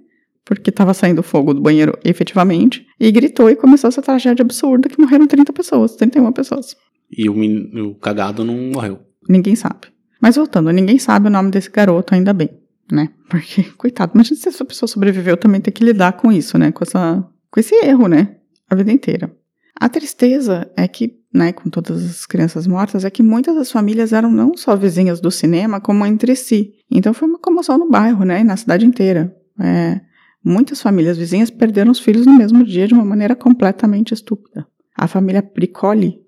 Porque 0.45 0.71
tava 0.73 0.95
saindo 0.95 1.23
fogo 1.23 1.53
do 1.53 1.61
banheiro 1.61 1.99
efetivamente. 2.05 2.87
E 2.99 3.11
gritou 3.11 3.51
e 3.51 3.57
começou 3.57 3.89
essa 3.89 4.01
tragédia 4.01 4.43
absurda 4.43 4.89
que 4.89 4.99
morreram 4.99 5.27
30 5.27 5.53
pessoas, 5.53 5.95
31 5.97 6.33
pessoas. 6.33 6.75
E 7.11 7.29
o, 7.29 7.35
menino, 7.35 7.91
o 7.91 7.95
cagado 7.97 8.45
não 8.45 8.55
morreu. 8.73 9.01
Ninguém 9.29 9.55
sabe. 9.55 9.89
Mas 10.21 10.37
voltando, 10.37 10.71
ninguém 10.71 10.99
sabe 10.99 11.29
o 11.29 11.31
nome 11.31 11.51
desse 11.51 11.71
garoto, 11.71 12.15
ainda 12.15 12.33
bem, 12.33 12.51
né? 12.91 13.11
Porque, 13.29 13.63
coitado, 13.77 14.13
imagina 14.15 14.39
se 14.39 14.49
essa 14.49 14.65
pessoa 14.65 14.89
sobreviveu 14.89 15.37
também 15.37 15.61
ter 15.61 15.71
que 15.71 15.85
lidar 15.85 16.13
com 16.13 16.33
isso, 16.33 16.59
né? 16.59 16.73
Com, 16.73 16.85
essa, 16.85 17.25
com 17.51 17.61
esse 17.61 17.75
erro, 17.85 18.09
né? 18.09 18.37
A 18.69 18.75
vida 18.75 18.93
inteira. 18.93 19.33
A 19.81 19.89
tristeza 19.89 20.69
é 20.77 20.89
que, 20.89 21.17
né, 21.33 21.53
com 21.53 21.71
todas 21.71 22.05
as 22.05 22.27
crianças 22.27 22.67
mortas, 22.67 23.05
é 23.05 23.11
que 23.11 23.23
muitas 23.23 23.55
das 23.55 23.71
famílias 23.71 24.13
eram 24.13 24.31
não 24.31 24.57
só 24.57 24.75
vizinhas 24.75 25.21
do 25.21 25.31
cinema, 25.31 25.81
como 25.81 26.05
entre 26.05 26.35
si. 26.35 26.75
Então 26.91 27.15
foi 27.15 27.29
uma 27.29 27.39
comoção 27.39 27.79
no 27.79 27.89
bairro, 27.89 28.25
né? 28.25 28.41
E 28.41 28.45
na 28.45 28.57
cidade 28.57 28.85
inteira. 28.85 29.35
É, 29.61 30.01
muitas 30.45 30.83
famílias 30.83 31.17
vizinhas 31.17 31.51
perderam 31.51 31.93
os 31.93 32.01
filhos 32.01 32.27
no 32.27 32.37
mesmo 32.37 32.65
dia 32.65 32.89
de 32.89 32.95
uma 32.95 33.05
maneira 33.05 33.37
completamente 33.37 34.13
estúpida. 34.13 34.67
A 34.97 35.07
família 35.07 35.43
Pricoli 35.43 36.21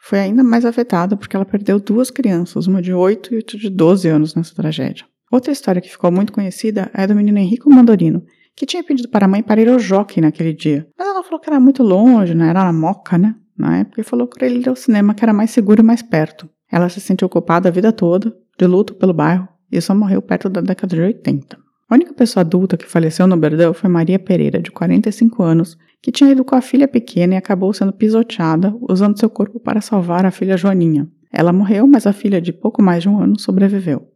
foi 0.00 0.18
ainda 0.18 0.42
mais 0.42 0.64
afetada 0.64 1.16
porque 1.16 1.36
ela 1.36 1.44
perdeu 1.44 1.78
duas 1.78 2.10
crianças, 2.10 2.66
uma 2.66 2.80
de 2.80 2.92
8 2.92 3.34
e 3.34 3.36
outra 3.36 3.58
de 3.58 3.68
12 3.68 4.08
anos 4.08 4.34
nessa 4.34 4.54
tragédia. 4.54 5.04
Outra 5.30 5.52
história 5.52 5.80
que 5.80 5.90
ficou 5.90 6.10
muito 6.10 6.32
conhecida 6.32 6.90
é 6.92 7.06
do 7.06 7.14
menino 7.14 7.38
Henrico 7.38 7.70
Mandorino, 7.70 8.24
que 8.56 8.66
tinha 8.66 8.82
pedido 8.82 9.08
para 9.08 9.26
a 9.26 9.28
mãe 9.28 9.42
para 9.42 9.60
ir 9.60 9.68
ao 9.68 9.78
jockey 9.78 10.20
naquele 10.20 10.52
dia. 10.52 10.88
Mas 10.98 11.06
ela 11.06 11.22
falou 11.22 11.38
que 11.38 11.48
era 11.48 11.60
muito 11.60 11.82
longe, 11.82 12.34
né? 12.34 12.48
Era 12.48 12.64
na 12.64 12.72
Moca, 12.72 13.16
né? 13.16 13.36
Na 13.56 13.78
época, 13.78 14.00
e 14.00 14.04
falou 14.04 14.26
para 14.26 14.46
ele 14.46 14.60
ir 14.60 14.68
ao 14.68 14.74
cinema 14.74 15.14
que 15.14 15.24
era 15.24 15.32
mais 15.32 15.50
seguro 15.50 15.80
e 15.80 15.84
mais 15.84 16.02
perto. 16.02 16.48
Ela 16.72 16.88
se 16.88 17.00
sentiu 17.00 17.28
culpada 17.28 17.68
a 17.68 17.72
vida 17.72 17.92
toda, 17.92 18.34
de 18.58 18.66
luto 18.66 18.94
pelo 18.94 19.12
bairro, 19.12 19.48
e 19.70 19.80
só 19.80 19.94
morreu 19.94 20.20
perto 20.20 20.48
da 20.48 20.60
década 20.60 20.96
de 20.96 21.02
80. 21.02 21.58
A 21.90 21.94
única 21.96 22.14
pessoa 22.14 22.42
adulta 22.42 22.76
que 22.76 22.86
faleceu 22.86 23.26
no 23.26 23.36
Berdão 23.36 23.74
foi 23.74 23.90
Maria 23.90 24.18
Pereira, 24.18 24.62
de 24.62 24.70
45 24.70 25.42
anos, 25.42 25.76
que 26.00 26.12
tinha 26.12 26.30
ido 26.30 26.44
com 26.44 26.54
a 26.54 26.60
filha 26.60 26.86
pequena 26.86 27.34
e 27.34 27.36
acabou 27.36 27.72
sendo 27.74 27.92
pisoteada, 27.92 28.72
usando 28.88 29.18
seu 29.18 29.28
corpo 29.28 29.58
para 29.58 29.80
salvar 29.80 30.24
a 30.24 30.30
filha 30.30 30.56
Joaninha. 30.56 31.08
Ela 31.32 31.52
morreu, 31.52 31.86
mas 31.86 32.06
a 32.06 32.12
filha 32.12 32.40
de 32.40 32.52
pouco 32.52 32.80
mais 32.80 33.02
de 33.02 33.08
um 33.08 33.20
ano 33.20 33.38
sobreviveu. 33.38 34.06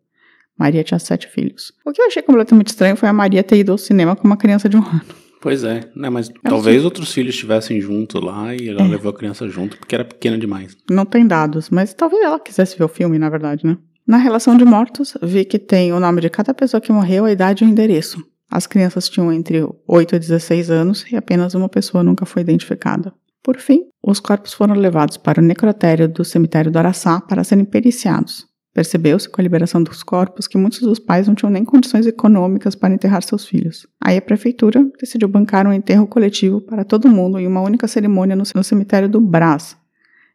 Maria 0.56 0.84
tinha 0.84 1.00
sete 1.00 1.26
filhos. 1.26 1.72
O 1.84 1.90
que 1.92 2.00
eu 2.00 2.06
achei 2.06 2.22
completamente 2.22 2.68
estranho 2.68 2.96
foi 2.96 3.08
a 3.08 3.12
Maria 3.12 3.42
ter 3.42 3.56
ido 3.58 3.72
ao 3.72 3.78
cinema 3.78 4.14
com 4.14 4.24
uma 4.26 4.36
criança 4.36 4.68
de 4.68 4.76
um 4.76 4.80
ano. 4.86 5.02
Pois 5.42 5.62
é, 5.64 5.80
né? 5.94 6.08
Mas 6.08 6.30
talvez 6.42 6.84
outros 6.84 7.12
filhos 7.12 7.34
estivessem 7.34 7.78
junto 7.80 8.18
lá 8.24 8.54
e 8.54 8.68
ela 8.68 8.82
É. 8.82 8.88
levou 8.88 9.10
a 9.10 9.14
criança 9.14 9.46
junto 9.48 9.76
porque 9.76 9.94
era 9.94 10.04
pequena 10.04 10.38
demais. 10.38 10.76
Não 10.88 11.04
tem 11.04 11.26
dados, 11.26 11.68
mas 11.70 11.92
talvez 11.92 12.22
ela 12.24 12.38
quisesse 12.40 12.78
ver 12.78 12.84
o 12.84 12.88
filme, 12.88 13.18
na 13.18 13.28
verdade, 13.28 13.66
né? 13.66 13.76
Na 14.06 14.18
relação 14.18 14.54
de 14.54 14.66
mortos, 14.66 15.16
vi 15.22 15.46
que 15.46 15.58
tem 15.58 15.90
o 15.92 15.98
nome 15.98 16.20
de 16.20 16.28
cada 16.28 16.52
pessoa 16.52 16.78
que 16.78 16.92
morreu, 16.92 17.24
a 17.24 17.32
idade 17.32 17.64
e 17.64 17.66
o 17.66 17.70
endereço. 17.70 18.22
As 18.50 18.66
crianças 18.66 19.08
tinham 19.08 19.32
entre 19.32 19.66
8 19.88 20.14
e 20.14 20.18
16 20.18 20.70
anos 20.70 21.06
e 21.10 21.16
apenas 21.16 21.54
uma 21.54 21.70
pessoa 21.70 22.04
nunca 22.04 22.26
foi 22.26 22.42
identificada. 22.42 23.14
Por 23.42 23.56
fim, 23.56 23.86
os 24.02 24.20
corpos 24.20 24.52
foram 24.52 24.74
levados 24.74 25.16
para 25.16 25.40
o 25.40 25.44
necrotério 25.44 26.06
do 26.06 26.22
cemitério 26.22 26.70
do 26.70 26.78
Araçá 26.78 27.18
para 27.18 27.42
serem 27.44 27.64
periciados. 27.64 28.46
Percebeu-se 28.74 29.26
com 29.28 29.40
a 29.40 29.42
liberação 29.42 29.82
dos 29.82 30.02
corpos 30.02 30.46
que 30.46 30.58
muitos 30.58 30.80
dos 30.80 30.98
pais 30.98 31.26
não 31.26 31.34
tinham 31.34 31.50
nem 31.50 31.64
condições 31.64 32.06
econômicas 32.06 32.74
para 32.74 32.92
enterrar 32.92 33.22
seus 33.22 33.46
filhos. 33.46 33.86
Aí 34.02 34.18
a 34.18 34.22
prefeitura 34.22 34.84
decidiu 35.00 35.28
bancar 35.28 35.66
um 35.66 35.72
enterro 35.72 36.06
coletivo 36.06 36.60
para 36.60 36.84
todo 36.84 37.08
mundo 37.08 37.38
em 37.38 37.46
uma 37.46 37.62
única 37.62 37.88
cerimônia 37.88 38.36
no 38.36 38.44
cemitério 38.44 39.08
do 39.08 39.20
Brás, 39.20 39.76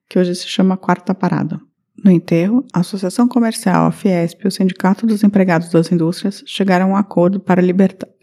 que 0.10 0.18
hoje 0.18 0.34
se 0.34 0.48
chama 0.48 0.76
Quarta 0.76 1.14
Parada. 1.14 1.60
No 2.04 2.12
enterro, 2.12 2.66
a 2.74 2.80
Associação 2.80 3.28
Comercial, 3.28 3.88
a 3.88 3.92
Fiesp 3.92 4.44
e 4.44 4.48
o 4.48 4.52
Sindicato 4.52 5.06
dos 5.06 5.24
Empregados 5.24 5.70
das 5.70 5.92
Indústrias 5.92 6.44
chegaram 6.46 6.88
a 6.88 6.90
um 6.90 6.96
acordo 6.96 7.40
para 7.40 7.62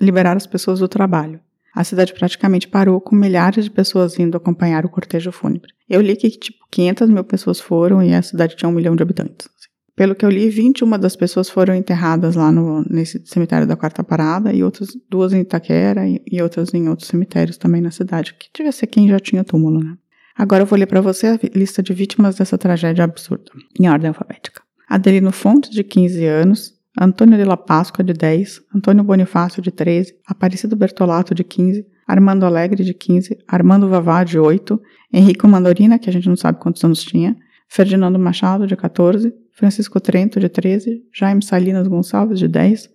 liberar 0.01 0.37
as 0.37 0.47
pessoas 0.47 0.81
do 0.81 0.89
trabalho. 0.89 1.41
A 1.75 1.85
cidade 1.85 2.15
praticamente 2.15 2.69
parou 2.69 2.99
com 3.01 3.15
milhares 3.15 3.65
de 3.65 3.71
pessoas 3.71 4.19
indo 4.19 4.37
acompanhar 4.37 4.87
o 4.87 4.89
cortejo 4.89 5.31
fúnebre. 5.31 5.73
Eu 5.87 6.01
li 6.01 6.17
que, 6.17 6.31
tipo, 6.31 6.59
500 6.71 7.11
mil 7.11 7.23
pessoas 7.23 7.61
foram 7.61 8.03
e 8.03 8.15
a 8.15 8.23
cidade 8.23 8.57
tinha 8.57 8.69
um 8.69 8.73
milhão 8.73 8.97
de 8.97 9.03
habitantes. 9.03 9.47
Pelo 9.95 10.15
que 10.15 10.25
eu 10.25 10.31
li, 10.31 10.49
21 10.49 10.99
das 10.99 11.17
pessoas 11.17 11.51
foram 11.51 11.75
enterradas 11.75 12.35
lá 12.35 12.51
no, 12.53 12.83
nesse 12.89 13.23
cemitério 13.27 13.67
da 13.67 13.77
Quarta 13.77 14.03
Parada 14.05 14.53
e 14.53 14.63
outras 14.63 14.89
duas 15.09 15.33
em 15.33 15.41
Itaquera 15.41 16.09
e, 16.09 16.23
e 16.31 16.41
outras 16.43 16.73
em 16.73 16.89
outros 16.89 17.09
cemitérios 17.09 17.57
também 17.57 17.81
na 17.81 17.91
cidade, 17.91 18.35
que 18.35 18.49
devia 18.55 18.73
ser 18.73 18.87
quem 18.87 19.09
já 19.09 19.19
tinha 19.19 19.45
túmulo, 19.45 19.83
né? 19.83 19.97
Agora 20.37 20.63
eu 20.63 20.67
vou 20.67 20.79
ler 20.79 20.87
para 20.87 21.01
você 21.01 21.29
a 21.29 21.39
lista 21.55 21.83
de 21.83 21.95
vítimas 21.95 22.37
dessa 22.37 22.59
tragédia 22.59 23.05
absurda, 23.05 23.51
em 23.79 23.89
ordem 23.89 24.09
alfabética. 24.09 24.63
Adelino 24.89 25.33
Fontes, 25.33 25.71
de 25.71 25.83
15 25.83 26.25
anos, 26.27 26.75
Antônio 26.99 27.39
de 27.39 27.45
la 27.45 27.57
Páscoa, 27.57 28.05
de 28.05 28.13
10, 28.13 28.63
Antônio 28.75 29.03
Bonifácio, 29.03 29.63
de 29.63 29.71
13, 29.71 30.15
Aparecido 30.27 30.77
Bertolato, 30.77 31.35
de 31.35 31.43
15, 31.43 31.87
Armando 32.07 32.47
Alegre, 32.47 32.85
de 32.85 32.95
15, 32.95 33.39
Armando 33.49 33.89
Vavá, 33.89 34.25
de 34.25 34.39
8, 34.39 34.81
Henrico 35.13 35.49
Mandorina, 35.49 35.99
que 35.99 36.09
a 36.09 36.13
gente 36.13 36.29
não 36.29 36.37
sabe 36.37 36.59
quantos 36.59 36.85
anos 36.85 37.03
tinha, 37.03 37.37
Ferdinando 37.69 38.19
Machado, 38.19 38.67
de 38.67 38.77
14, 38.77 39.35
Francisco 39.53 39.99
Trento, 40.01 40.39
de 40.39 40.49
13, 40.49 41.03
Jaime 41.13 41.43
Salinas 41.43 41.89
Gonçalves, 41.89 42.39
de 42.39 42.47
10, 42.47 42.91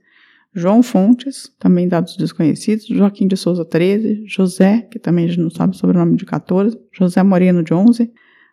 João 0.53 0.83
Fontes, 0.83 1.49
também 1.57 1.87
dados 1.87 2.17
desconhecidos, 2.17 2.85
Joaquim 2.85 3.27
de 3.27 3.37
Souza, 3.37 3.63
13, 3.63 4.25
José, 4.27 4.81
que 4.81 4.99
também 4.99 5.25
a 5.25 5.27
gente 5.29 5.39
não 5.39 5.49
sabe 5.49 5.73
o 5.73 5.77
sobrenome, 5.77 6.17
de 6.17 6.25
14, 6.25 6.77
José 6.91 7.23
Moreno, 7.23 7.63
de 7.63 7.73
11, 7.73 8.11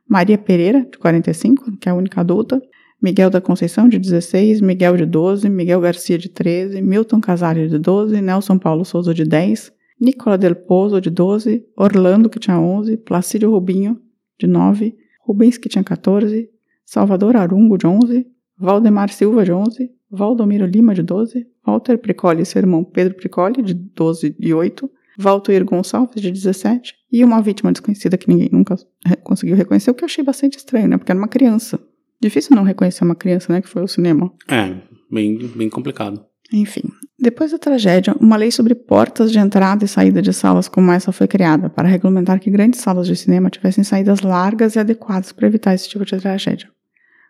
Maria 0.09 0.39
Pereira, 0.39 0.87
de 0.91 0.97
45, 0.97 1.77
que 1.79 1.89
é 1.89 1.93
a 1.93 1.95
única 1.95 2.21
adulta, 2.21 2.63
Miguel 3.03 3.31
da 3.31 3.41
Conceição, 3.41 3.89
de 3.89 3.99
16, 3.99 4.61
Miguel 4.61 4.97
de 4.97 5.07
12, 5.07 5.49
Miguel 5.49 5.81
Garcia, 5.81 6.17
de 6.17 6.29
13, 6.29 6.81
Milton 6.83 7.21
Casares, 7.21 7.71
de 7.71 7.79
12, 7.79 8.21
Nelson 8.21 8.59
Paulo 8.59 8.85
Souza, 8.85 9.13
de 9.13 9.25
10, 9.25 9.73
Nicola 10.01 10.39
Del 10.39 10.55
Pozo, 10.55 11.01
de 11.01 11.11
12, 11.11 11.65
Orlando, 11.77 12.31
que 12.31 12.39
tinha 12.39 12.59
11, 12.59 12.97
Placídio 12.99 13.51
Rubinho, 13.51 14.01
de 14.39 14.47
9, 14.47 14.97
Rubens, 15.27 15.59
que 15.59 15.69
tinha 15.69 15.83
14, 15.83 16.49
Salvador 16.85 17.37
Arungo, 17.37 17.77
de 17.77 17.87
11, 17.87 18.27
Valdemar 18.57 19.11
Silva, 19.11 19.45
de 19.45 19.53
11, 19.53 19.91
Valdomiro 20.11 20.67
Lima, 20.67 20.95
de 20.95 21.03
12, 21.03 21.47
Walter 21.67 21.99
Pricoli 21.99 22.43
e 22.43 22.47
seu 22.47 22.61
irmão 22.61 22.83
Pedro 22.85 23.15
Pricoli, 23.15 23.63
de 23.63 23.75
12 23.75 24.37
e 24.39 24.55
8, 24.55 24.91
Valtoir 25.19 25.65
Gonçalves, 25.65 26.21
de 26.23 26.31
17, 26.31 26.95
e 27.13 27.25
uma 27.25 27.43
vítima 27.43 27.73
desconhecida 27.73 28.17
que 28.17 28.29
ninguém 28.29 28.49
nunca 28.53 28.77
re- 29.05 29.17
conseguiu 29.17 29.57
reconhecer, 29.57 29.91
o 29.91 29.95
que 29.95 30.05
eu 30.05 30.07
achei 30.07 30.25
bastante 30.25 30.57
estranho, 30.59 30.89
né? 30.89 30.97
Porque 30.97 31.11
era 31.13 31.19
uma 31.19 31.29
criança. 31.29 31.79
Difícil 32.21 32.55
não 32.57 32.63
reconhecer 32.63 33.05
uma 33.05 33.15
criança, 33.15 33.53
né? 33.53 33.61
Que 33.61 33.69
foi 33.69 33.83
ao 33.83 33.89
cinema. 33.89 34.33
É, 34.49 34.75
bem, 35.11 35.37
bem 35.57 35.69
complicado. 35.69 36.25
Enfim, 36.53 36.83
depois 37.19 37.51
da 37.53 37.59
tragédia, 37.59 38.15
uma 38.21 38.37
lei 38.37 38.51
sobre 38.51 38.75
portas 38.75 39.31
de 39.31 39.39
entrada 39.39 39.85
e 39.85 39.89
saída 39.89 40.23
de 40.23 40.33
salas 40.33 40.67
como 40.69 40.91
essa 40.91 41.13
foi 41.13 41.29
criada 41.29 41.69
para 41.69 41.87
regulamentar 41.87 42.41
que 42.41 42.51
grandes 42.51 42.81
salas 42.81 43.07
de 43.07 43.15
cinema 43.17 43.51
tivessem 43.51 43.85
saídas 43.85 44.23
largas 44.23 44.75
e 44.75 44.79
adequadas 44.79 45.31
para 45.33 45.47
evitar 45.47 45.75
esse 45.75 45.89
tipo 45.89 46.05
de 46.07 46.17
tragédia. 46.17 46.69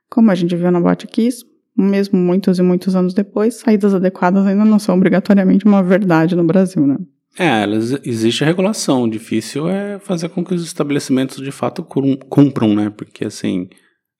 Como 0.08 0.30
a 0.30 0.34
gente 0.34 0.54
viu 0.54 0.70
na 0.70 0.80
Boate 0.80 1.06
Kiss, 1.08 1.44
mesmo 1.78 2.18
muitos 2.18 2.58
e 2.58 2.62
muitos 2.62 2.96
anos 2.96 3.14
depois, 3.14 3.54
saídas 3.56 3.94
adequadas 3.94 4.46
ainda 4.46 4.64
não 4.64 4.78
são 4.78 4.96
obrigatoriamente 4.96 5.64
uma 5.64 5.82
verdade 5.82 6.34
no 6.34 6.44
Brasil, 6.44 6.86
né? 6.86 6.96
É, 7.38 7.64
existe 8.04 8.42
a 8.42 8.46
regulação. 8.46 9.04
O 9.04 9.10
difícil 9.10 9.68
é 9.68 9.98
fazer 10.00 10.28
com 10.28 10.44
que 10.44 10.52
os 10.54 10.64
estabelecimentos 10.64 11.36
de 11.42 11.52
fato 11.52 11.84
cumpram, 12.28 12.74
né? 12.74 12.90
Porque, 12.90 13.24
assim, 13.24 13.68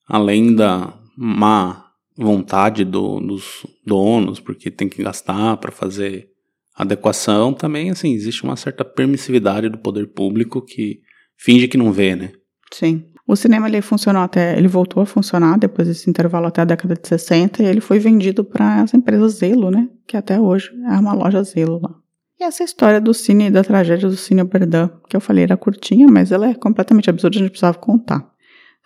além 0.07 0.55
da 0.55 0.97
má 1.17 1.85
vontade 2.17 2.85
do- 2.85 3.21
dos 3.21 3.67
donos, 3.85 4.39
porque 4.39 4.71
tem 4.71 4.89
que 4.89 5.03
gastar 5.03 5.57
para 5.57 5.73
fazer 5.73 6.29
adequação, 6.77 7.53
também, 7.53 7.91
assim, 7.91 8.13
existe 8.13 8.45
uma 8.45 8.57
certa 8.57 8.85
permissividade 8.85 9.69
do 9.69 9.79
poder 9.79 10.07
público 10.13 10.63
que 10.65 11.01
finge 11.37 11.67
que 11.67 11.77
não 11.77 11.93
vê, 11.93 12.15
né? 12.15 12.33
Sim. 12.73 13.05
O 13.29 13.37
cinema 13.37 13.69
ele 13.69 13.83
funcionou 13.83 14.23
até, 14.23 14.57
ele 14.57 14.67
voltou 14.67 15.03
a 15.03 15.07
funcionar 15.07 15.59
depois 15.59 15.87
desse 15.87 16.09
intervalo 16.09 16.47
até 16.47 16.63
a 16.63 16.65
década 16.65 16.95
de 16.95 17.07
60 17.07 17.63
e 17.63 17.67
ele 17.67 17.83
foi 17.83 17.99
vendido 17.99 18.43
para 18.43 18.81
as 18.81 18.95
empresas 18.95 19.35
Zelo, 19.35 19.71
né? 19.71 19.87
Que 20.07 20.17
até 20.17 20.41
hoje 20.41 20.71
é 20.91 20.99
uma 20.99 21.13
loja 21.13 21.43
Zelo 21.43 21.79
lá. 21.79 21.95
E 22.41 22.45
essa 22.45 22.65
história 22.65 22.99
do 22.99 23.13
cine, 23.13 23.51
da 23.51 23.63
tragédia 23.63 24.09
do 24.09 24.17
cine 24.17 24.41
Oberdan, 24.41 24.89
que 25.11 25.15
eu 25.15 25.21
falei 25.21 25.45
era 25.45 25.59
curtinha, 25.59 26.09
mas 26.09 26.33
ela 26.33 26.49
é 26.49 26.55
completamente 26.55 27.11
absurda, 27.11 27.37
a 27.37 27.41
gente 27.41 27.51
precisava 27.51 27.77
contar. 27.77 28.27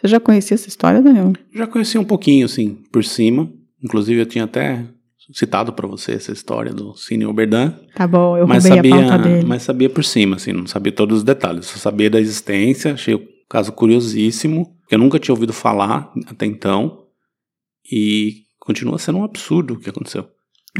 Você 0.00 0.08
já 0.08 0.18
conhecia 0.18 0.56
essa 0.56 0.68
história, 0.68 1.00
Daniel? 1.00 1.32
Já 1.54 1.68
conheci 1.68 1.96
um 1.96 2.04
pouquinho, 2.04 2.44
assim, 2.46 2.82
por 2.90 3.04
cima. 3.04 3.48
Inclusive, 3.80 4.22
eu 4.22 4.26
tinha 4.26 4.44
até 4.44 4.84
citado 5.32 5.72
para 5.72 5.86
você 5.86 6.12
essa 6.12 6.32
história 6.32 6.72
do 6.72 6.94
Cine 6.94 7.26
Oberdan. 7.26 7.74
Tá 7.94 8.08
bom, 8.08 8.36
eu 8.36 8.46
mas 8.46 8.64
sabia, 8.64 8.92
a 8.92 8.98
pauta 8.98 9.18
dele. 9.18 9.46
mas 9.46 9.62
sabia 9.62 9.88
por 9.88 10.02
cima, 10.02 10.36
assim, 10.36 10.52
não 10.52 10.66
sabia 10.66 10.90
todos 10.90 11.18
os 11.18 11.24
detalhes. 11.24 11.66
Só 11.66 11.78
sabia 11.78 12.10
da 12.10 12.20
existência, 12.20 12.94
achei 12.94 13.14
o 13.14 13.31
caso 13.52 13.70
curiosíssimo, 13.70 14.74
que 14.88 14.94
eu 14.94 14.98
nunca 14.98 15.18
tinha 15.18 15.34
ouvido 15.34 15.52
falar 15.52 16.10
até 16.26 16.46
então. 16.46 17.04
E 17.92 18.44
continua 18.58 18.98
sendo 18.98 19.18
um 19.18 19.24
absurdo 19.24 19.74
o 19.74 19.78
que 19.78 19.90
aconteceu. 19.90 20.26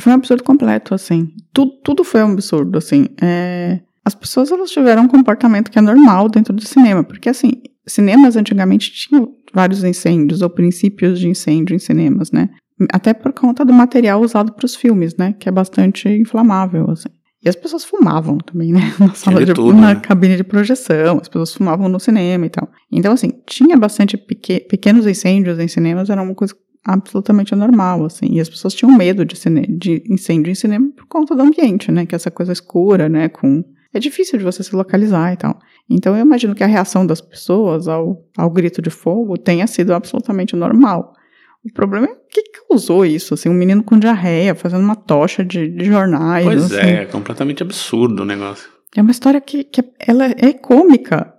Foi 0.00 0.10
um 0.10 0.14
absurdo 0.14 0.42
completo, 0.42 0.94
assim. 0.94 1.28
Tudo, 1.52 1.72
tudo 1.84 2.02
foi 2.02 2.22
um 2.22 2.32
absurdo, 2.32 2.78
assim. 2.78 3.08
É, 3.20 3.82
As 4.02 4.14
pessoas, 4.14 4.50
elas 4.50 4.70
tiveram 4.70 5.02
um 5.02 5.08
comportamento 5.08 5.70
que 5.70 5.78
é 5.78 5.82
normal 5.82 6.30
dentro 6.30 6.54
do 6.54 6.66
cinema. 6.66 7.04
Porque, 7.04 7.28
assim, 7.28 7.50
cinemas 7.86 8.36
antigamente 8.36 8.90
tinham 8.90 9.28
vários 9.52 9.84
incêndios, 9.84 10.40
ou 10.40 10.48
princípios 10.48 11.20
de 11.20 11.28
incêndio 11.28 11.76
em 11.76 11.78
cinemas, 11.78 12.32
né? 12.32 12.48
Até 12.90 13.12
por 13.12 13.34
conta 13.34 13.66
do 13.66 13.72
material 13.72 14.22
usado 14.22 14.52
para 14.54 14.64
os 14.64 14.74
filmes, 14.74 15.14
né? 15.16 15.34
Que 15.34 15.48
é 15.48 15.52
bastante 15.52 16.08
inflamável, 16.08 16.90
assim. 16.90 17.10
E 17.44 17.48
as 17.48 17.56
pessoas 17.56 17.84
fumavam 17.84 18.38
também, 18.38 18.72
né? 18.72 18.80
Na 19.00 19.14
sala 19.14 19.44
de 19.44 19.52
tudo, 19.52 19.74
na 19.74 19.94
né? 19.94 20.00
cabine 20.00 20.36
de 20.36 20.44
projeção, 20.44 21.18
as 21.20 21.28
pessoas 21.28 21.52
fumavam 21.54 21.88
no 21.88 21.98
cinema 21.98 22.46
e 22.46 22.50
tal. 22.50 22.68
Então, 22.90 23.12
assim, 23.12 23.32
tinha 23.46 23.76
bastante 23.76 24.16
peque- 24.16 24.60
pequenos 24.60 25.06
incêndios 25.06 25.58
em 25.58 25.66
cinemas, 25.66 26.08
era 26.08 26.22
uma 26.22 26.34
coisa 26.34 26.54
absolutamente 26.84 27.54
normal, 27.54 28.04
assim. 28.04 28.26
E 28.32 28.40
as 28.40 28.48
pessoas 28.48 28.74
tinham 28.74 28.96
medo 28.96 29.24
de, 29.24 29.36
cine- 29.36 29.66
de 29.66 30.02
incêndio 30.08 30.50
em 30.50 30.54
cinema 30.54 30.88
por 30.96 31.06
conta 31.06 31.34
do 31.34 31.42
ambiente, 31.42 31.90
né? 31.90 32.06
Que 32.06 32.14
é 32.14 32.16
essa 32.16 32.30
coisa 32.30 32.52
escura, 32.52 33.08
né? 33.08 33.28
Com... 33.28 33.64
É 33.94 33.98
difícil 33.98 34.38
de 34.38 34.44
você 34.44 34.62
se 34.62 34.74
localizar 34.74 35.32
e 35.32 35.36
tal. 35.36 35.58
Então, 35.90 36.16
eu 36.16 36.22
imagino 36.24 36.54
que 36.54 36.62
a 36.64 36.66
reação 36.66 37.04
das 37.06 37.20
pessoas 37.20 37.88
ao, 37.88 38.24
ao 38.36 38.50
grito 38.50 38.80
de 38.80 38.88
fogo 38.90 39.36
tenha 39.36 39.66
sido 39.66 39.92
absolutamente 39.92 40.56
normal. 40.56 41.12
O 41.64 41.72
problema 41.72 42.06
é 42.06 42.10
o 42.10 42.16
que 42.28 42.42
causou 42.68 43.06
isso, 43.06 43.34
assim, 43.34 43.48
um 43.48 43.54
menino 43.54 43.84
com 43.84 43.98
diarreia 43.98 44.54
fazendo 44.54 44.82
uma 44.82 44.96
tocha 44.96 45.44
de, 45.44 45.68
de 45.68 45.84
jornais. 45.84 46.44
Pois 46.44 46.64
assim. 46.64 46.76
é, 46.76 47.02
é 47.02 47.04
completamente 47.04 47.62
absurdo 47.62 48.22
o 48.22 48.26
negócio. 48.26 48.68
É 48.96 49.00
uma 49.00 49.10
história 49.10 49.40
que, 49.40 49.64
que 49.64 49.82
ela 49.98 50.24
é 50.24 50.52
cômica, 50.52 51.32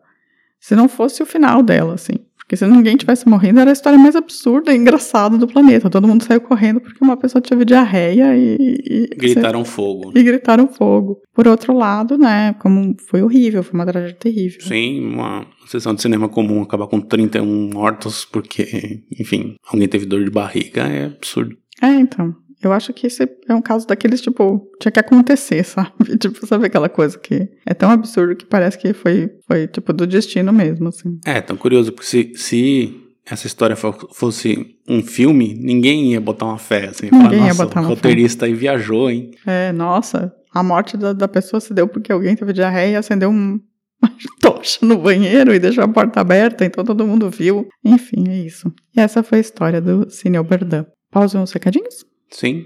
se 0.60 0.76
não 0.76 0.88
fosse 0.88 1.22
o 1.22 1.26
final 1.26 1.62
dela, 1.62 1.96
assim. 1.96 2.14
Porque 2.54 2.58
se 2.58 2.68
ninguém 2.68 2.96
tivesse 2.96 3.28
morrendo, 3.28 3.60
era 3.60 3.72
a 3.72 3.74
história 3.74 3.98
mais 3.98 4.16
absurda 4.16 4.72
e 4.72 4.78
engraçada 4.78 5.38
do 5.38 5.48
planeta. 5.48 5.90
Todo 5.90 6.08
mundo 6.08 6.24
saiu 6.24 6.40
correndo 6.40 6.80
porque 6.80 7.04
uma 7.04 7.18
pessoa 7.18 7.42
teve 7.42 7.66
diarreia 7.66 8.38
e. 8.38 8.58
e 8.60 9.16
Gritaram 9.16 9.66
fogo. 9.66 10.12
E 10.16 10.22
gritaram 10.22 10.68
fogo. 10.68 11.20
Por 11.34 11.48
outro 11.48 11.74
lado, 11.74 12.16
né, 12.16 12.54
como 12.60 12.96
foi 13.10 13.24
horrível, 13.24 13.64
foi 13.64 13.74
uma 13.74 13.86
tragédia 13.86 14.18
terrível. 14.20 14.62
Sim, 14.62 15.04
uma 15.04 15.48
sessão 15.66 15.96
de 15.96 16.02
cinema 16.04 16.30
comum 16.30 16.62
acabar 16.62 16.86
com 16.86 17.02
31 17.02 17.72
mortos 17.74 18.24
porque, 18.24 19.02
enfim, 19.20 19.56
alguém 19.68 19.88
teve 19.88 20.06
dor 20.06 20.24
de 20.24 20.30
barriga 20.30 20.84
é 20.84 21.06
absurdo. 21.06 21.58
É, 21.82 21.88
então. 21.88 22.36
Eu 22.64 22.74
acho 22.74 22.94
que 22.94 23.08
esse 23.08 23.28
é 23.48 23.54
um 23.54 23.62
caso 23.62 23.86
daqueles, 23.88 24.22
tipo, 24.22 24.68
tinha 24.80 24.92
que 24.92 25.00
acontecer, 25.00 25.64
sabe? 25.66 26.18
Tipo, 26.20 26.46
sabe 26.46 26.66
aquela 26.66 26.90
coisa 26.90 27.18
que 27.18 27.50
é 27.66 27.74
tão 27.74 27.90
absurdo 27.92 28.36
que 28.36 28.46
parece 28.46 28.78
que 28.78 28.94
foi, 28.94 29.30
foi 29.48 29.68
tipo, 29.68 29.92
do 29.94 30.06
destino 30.08 30.52
mesmo, 30.54 30.88
assim. 30.90 31.20
É, 31.26 31.42
tão 31.42 31.58
curioso, 31.58 31.92
porque 31.92 32.08
se, 32.08 32.32
se 32.36 33.00
essa 33.26 33.48
história 33.48 33.76
fo- 33.76 34.10
fosse 34.14 34.78
um 34.88 35.02
filme, 35.02 35.54
ninguém 35.54 36.12
ia 36.12 36.22
botar 36.22 36.46
uma 36.46 36.58
fé, 36.58 36.88
assim. 36.90 37.10
Ninguém 37.12 37.40
falar, 37.40 37.48
ia 37.48 37.54
botar 37.54 37.80
o 37.80 37.84
uma 37.84 37.90
roteirista 37.90 38.46
aí 38.46 38.54
viajou, 38.54 39.10
hein? 39.10 39.32
É, 39.46 39.72
nossa, 39.72 40.34
a 40.54 40.62
morte 40.64 40.98
da, 40.98 41.14
da 41.14 41.28
pessoa 41.28 41.60
se 41.60 41.74
deu 41.74 41.88
porque 41.88 42.12
alguém 42.12 42.36
teve 42.36 42.54
diarreia 42.54 42.92
e 42.92 42.96
acendeu 42.96 43.30
um, 43.30 43.60
uma 44.02 44.12
tocha 44.42 44.86
no 44.86 44.98
banheiro 44.98 45.54
e 45.54 45.60
deixou 45.60 45.84
a 45.84 45.88
porta 45.88 46.20
aberta, 46.20 46.66
então 46.66 46.84
todo 46.84 47.08
mundo 47.08 47.30
viu. 47.30 47.68
Enfim, 47.84 48.26
é 48.28 48.38
isso. 48.40 48.72
E 48.96 49.00
essa 49.00 49.24
foi 49.24 49.38
a 49.38 49.42
história 49.42 49.80
do 49.82 50.10
Cine 50.10 50.38
Oberdan. 50.38 50.86
Pausa 51.10 51.40
uns 51.40 51.52
recadinhos? 51.52 52.06
Sim. 52.34 52.66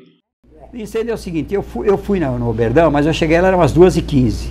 O 0.74 0.77
incêndio 0.77 1.12
é 1.12 1.13
o 1.13 1.17
seguinte, 1.17 1.53
eu 1.53 1.62
fui, 1.62 1.89
eu 1.89 1.97
fui 1.97 2.19
no, 2.19 2.50
Oberdão, 2.50 2.89
mas 2.89 3.05
eu 3.05 3.13
cheguei 3.13 3.39
lá, 3.39 3.50
eram 3.50 3.59
umas 3.59 3.74
2h15. 3.74 4.47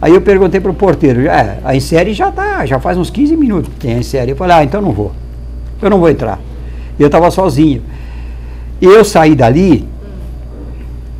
Aí 0.00 0.12
eu 0.12 0.20
perguntei 0.20 0.60
pro 0.60 0.74
porteiro, 0.74 1.26
é, 1.28 1.58
a 1.64 1.80
série 1.80 2.12
já 2.12 2.30
tá, 2.30 2.66
já 2.66 2.80
faz 2.80 2.98
uns 2.98 3.10
15 3.10 3.36
minutos 3.36 3.72
que 3.72 3.80
tem 3.80 3.98
a 3.98 4.02
série. 4.02 4.32
Eu 4.32 4.36
falei, 4.36 4.56
ah, 4.56 4.64
então 4.64 4.82
não 4.82 4.92
vou. 4.92 5.12
Eu 5.80 5.88
não 5.88 5.98
vou 5.98 6.10
entrar. 6.10 6.38
E 6.98 7.02
eu 7.02 7.08
tava 7.08 7.30
sozinho. 7.30 7.82
Eu 8.80 9.04
saí 9.04 9.34
dali 9.34 9.88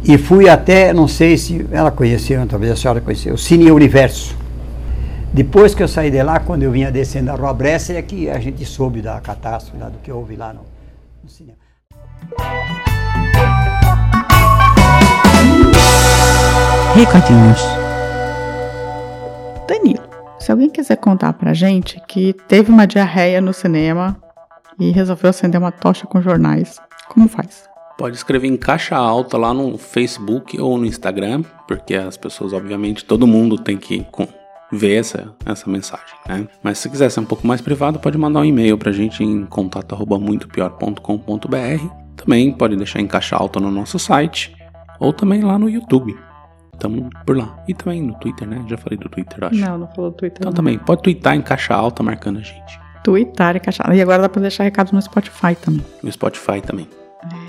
e 0.03 0.19
fui 0.19 0.49
até, 0.49 0.93
não 0.93 1.09
sei 1.09 1.39
se 1.39 1.67
ela 1.71 1.91
conheceu, 1.91 2.47
talvez 2.47 2.73
a 2.73 2.77
senhora 2.77 3.01
conheceu, 3.01 3.35
o 3.35 3.39
Cine 3.39 3.71
Universo. 3.71 4.37
Depois 5.33 5.75
que 5.75 5.83
eu 5.83 5.89
saí 5.89 6.11
de 6.11 6.23
lá, 6.23 6.39
quando 6.39 6.63
eu 6.63 6.71
vinha 6.71 6.93
descendo 6.93 7.31
a 7.31 7.35
Rua 7.35 7.53
Bressa, 7.53 7.95
é 7.95 8.03
que 8.03 8.29
a 8.29 8.39
gente 8.39 8.65
soube 8.65 9.01
da 9.01 9.21
catástrofe, 9.21 9.79
lá, 9.79 9.89
do 9.89 9.99
que 9.99 10.13
houve 10.13 10.37
lá 10.37 10.53
no, 10.53 10.61
no 11.23 11.29
cinema. 11.29 11.57
Recadinhos. 16.95 17.61
Danilo, 19.67 20.05
se 20.39 20.53
alguém 20.53 20.71
quiser 20.71 20.97
contar 20.97 21.33
pra 21.33 21.53
gente 21.53 22.01
que 22.07 22.33
teve 22.47 22.71
uma 22.71 22.87
diarreia 22.87 23.41
no 23.41 23.53
cinema 23.53 24.17
e 24.79 24.93
resolveu 24.93 25.31
acender 25.31 25.61
uma 25.61 25.73
tocha 25.73 26.07
com 26.07 26.23
jornais, 26.23 26.81
como 27.09 27.29
faz? 27.29 27.69
Pode 27.99 28.15
escrever 28.15 28.47
em 28.47 28.57
caixa 28.57 28.95
alta 28.95 29.37
lá 29.37 29.53
no 29.53 29.77
Facebook 29.77 30.61
ou 30.61 30.79
no 30.79 30.87
Instagram, 30.87 31.43
porque 31.67 31.97
as 31.97 32.17
pessoas, 32.17 32.53
obviamente, 32.53 33.05
todo 33.05 33.27
mundo 33.27 33.59
tem 33.59 33.77
que 33.77 34.07
ver 34.71 35.01
essa, 35.01 35.35
essa 35.45 35.69
mensagem, 35.69 36.15
né? 36.29 36.47
Mas 36.63 36.79
se 36.79 36.89
quiser 36.89 37.11
ser 37.11 37.19
um 37.19 37.25
pouco 37.25 37.45
mais 37.45 37.61
privado, 37.61 37.99
pode 37.99 38.17
mandar 38.17 38.39
um 38.39 38.45
e-mail 38.45 38.79
pra 38.79 38.93
gente 38.93 39.25
em 39.25 39.45
contato@muitopior.com.br. 39.47 41.89
Também 42.15 42.53
pode 42.53 42.77
deixar 42.77 43.01
em 43.01 43.09
caixa 43.09 43.35
alta 43.35 43.59
no 43.59 43.73
nosso 43.73 43.99
site 43.99 44.55
ou 45.01 45.13
também 45.13 45.43
lá 45.43 45.59
no 45.59 45.69
YouTube. 45.69 46.17
Tamo 46.79 47.11
por 47.27 47.37
lá. 47.37 47.57
E 47.69 47.75
também 47.75 48.03
no 48.03 48.15
Twitter, 48.15 48.47
né? 48.47 48.65
Já 48.69 48.77
falei 48.77 48.99
do 48.99 49.09
Twitter, 49.09 49.45
acho. 49.45 49.57
Não, 49.57 49.79
não 49.79 49.87
falou 49.89 50.11
do 50.11 50.17
Twitter. 50.17 50.39
Então 50.41 50.51
não. 50.51 50.57
também, 50.57 50.79
pode 50.79 51.03
twittar 51.03 51.35
em 51.35 51.43
caixa 51.43 51.75
alta 51.75 52.03
marcando 52.03 52.39
a 52.39 52.43
gente. 52.43 52.81
Tweetar 53.03 53.57
e 53.57 53.61
caixa. 53.61 53.83
E 53.95 54.01
agora 54.01 54.23
dá 54.23 54.29
pra 54.29 54.41
deixar 54.41 54.65
recado 54.65 54.93
no 54.93 55.01
Spotify 55.01 55.55
também. 55.61 55.85
No 56.03 56.11
Spotify 56.11 56.61
também. 56.61 56.89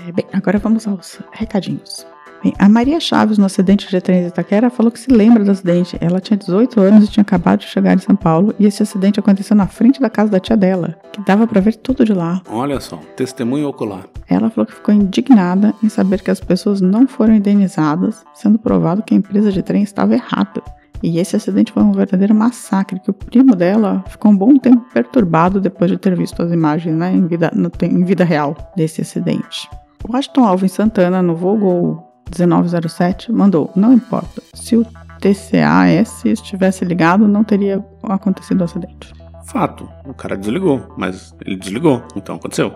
É, 0.06 0.12
bem, 0.12 0.26
agora 0.32 0.58
vamos 0.58 0.86
aos 0.86 1.20
recadinhos. 1.32 2.06
Bem, 2.46 2.54
a 2.60 2.68
Maria 2.68 3.00
Chaves, 3.00 3.38
no 3.38 3.44
acidente 3.44 3.90
de 3.90 4.00
trem 4.00 4.22
de 4.22 4.28
Itaquera, 4.28 4.70
falou 4.70 4.92
que 4.92 5.00
se 5.00 5.10
lembra 5.10 5.42
do 5.42 5.50
acidente. 5.50 5.98
Ela 6.00 6.20
tinha 6.20 6.36
18 6.36 6.80
anos 6.80 7.04
e 7.04 7.08
tinha 7.08 7.22
acabado 7.22 7.58
de 7.58 7.66
chegar 7.66 7.92
em 7.92 7.98
São 7.98 8.14
Paulo, 8.14 8.54
e 8.56 8.66
esse 8.66 8.84
acidente 8.84 9.18
aconteceu 9.18 9.56
na 9.56 9.66
frente 9.66 10.00
da 10.00 10.08
casa 10.08 10.30
da 10.30 10.38
tia 10.38 10.56
dela, 10.56 10.96
que 11.12 11.20
dava 11.22 11.44
pra 11.44 11.60
ver 11.60 11.74
tudo 11.74 12.04
de 12.04 12.12
lá. 12.12 12.40
Olha 12.48 12.78
só, 12.78 13.00
testemunho 13.16 13.66
ocular. 13.66 14.06
Ela 14.28 14.48
falou 14.48 14.64
que 14.64 14.74
ficou 14.74 14.94
indignada 14.94 15.74
em 15.82 15.88
saber 15.88 16.22
que 16.22 16.30
as 16.30 16.38
pessoas 16.38 16.80
não 16.80 17.08
foram 17.08 17.34
indenizadas, 17.34 18.24
sendo 18.32 18.60
provado 18.60 19.02
que 19.02 19.12
a 19.12 19.16
empresa 19.16 19.50
de 19.50 19.60
trem 19.60 19.82
estava 19.82 20.14
errada. 20.14 20.62
E 21.02 21.18
esse 21.18 21.34
acidente 21.34 21.72
foi 21.72 21.82
um 21.82 21.90
verdadeiro 21.90 22.32
massacre, 22.32 23.00
que 23.00 23.10
o 23.10 23.14
primo 23.14 23.56
dela 23.56 24.04
ficou 24.06 24.30
um 24.30 24.36
bom 24.36 24.56
tempo 24.56 24.86
perturbado 24.94 25.60
depois 25.60 25.90
de 25.90 25.98
ter 25.98 26.14
visto 26.14 26.40
as 26.40 26.52
imagens 26.52 26.94
né, 26.94 27.12
em, 27.12 27.26
vida, 27.26 27.50
no 27.52 27.72
em 27.82 28.04
vida 28.04 28.22
real 28.22 28.56
desse 28.76 29.00
acidente. 29.00 29.68
O 30.08 30.12
Washington 30.12 30.44
Alvin 30.44 30.68
Santana, 30.68 31.20
no 31.20 31.34
Vogol 31.34 32.06
1907, 32.30 33.32
mandou: 33.32 33.70
Não 33.76 33.92
importa, 33.92 34.42
se 34.54 34.76
o 34.76 34.84
TCAS 35.20 36.24
estivesse 36.24 36.84
ligado, 36.84 37.26
não 37.26 37.42
teria 37.44 37.84
acontecido 38.02 38.60
o 38.60 38.64
acidente. 38.64 39.12
Fato, 39.46 39.88
o 40.04 40.12
cara 40.12 40.36
desligou, 40.36 40.82
mas 40.96 41.34
ele 41.44 41.56
desligou, 41.56 42.02
então 42.16 42.36
aconteceu. 42.36 42.72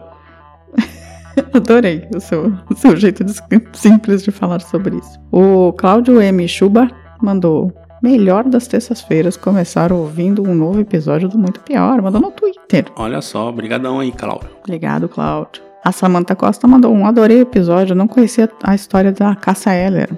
Adorei 1.52 2.08
o 2.14 2.20
seu, 2.20 2.52
o 2.70 2.74
seu 2.76 2.96
jeito 2.96 3.24
de- 3.24 3.34
simples 3.72 4.22
de 4.22 4.30
falar 4.30 4.60
sobre 4.60 4.96
isso. 4.96 5.18
O 5.32 5.72
Cláudio 5.72 6.20
M. 6.20 6.46
Chuba 6.48 6.90
mandou. 7.20 7.72
Melhor 8.02 8.44
das 8.44 8.66
terças-feiras 8.66 9.36
começar 9.36 9.92
ouvindo 9.92 10.42
um 10.42 10.54
novo 10.54 10.80
episódio 10.80 11.28
do 11.28 11.36
Muito 11.36 11.60
Pior. 11.60 12.00
Mandou 12.00 12.18
no 12.18 12.30
Twitter. 12.30 12.86
Olha 12.96 13.20
só, 13.20 13.52
brigadão 13.52 14.00
aí, 14.00 14.10
Cláudio. 14.10 14.48
Obrigado, 14.64 15.06
Cláudio. 15.06 15.62
A 15.84 15.92
Samantha 15.92 16.36
Costa 16.36 16.66
mandou 16.66 16.92
um. 16.92 17.06
Adorei 17.06 17.38
o 17.38 17.42
episódio. 17.42 17.94
Não 17.94 18.06
conhecia 18.06 18.50
a 18.62 18.74
história 18.74 19.10
da 19.12 19.34
Caça 19.34 19.72
Heller. 19.74 20.10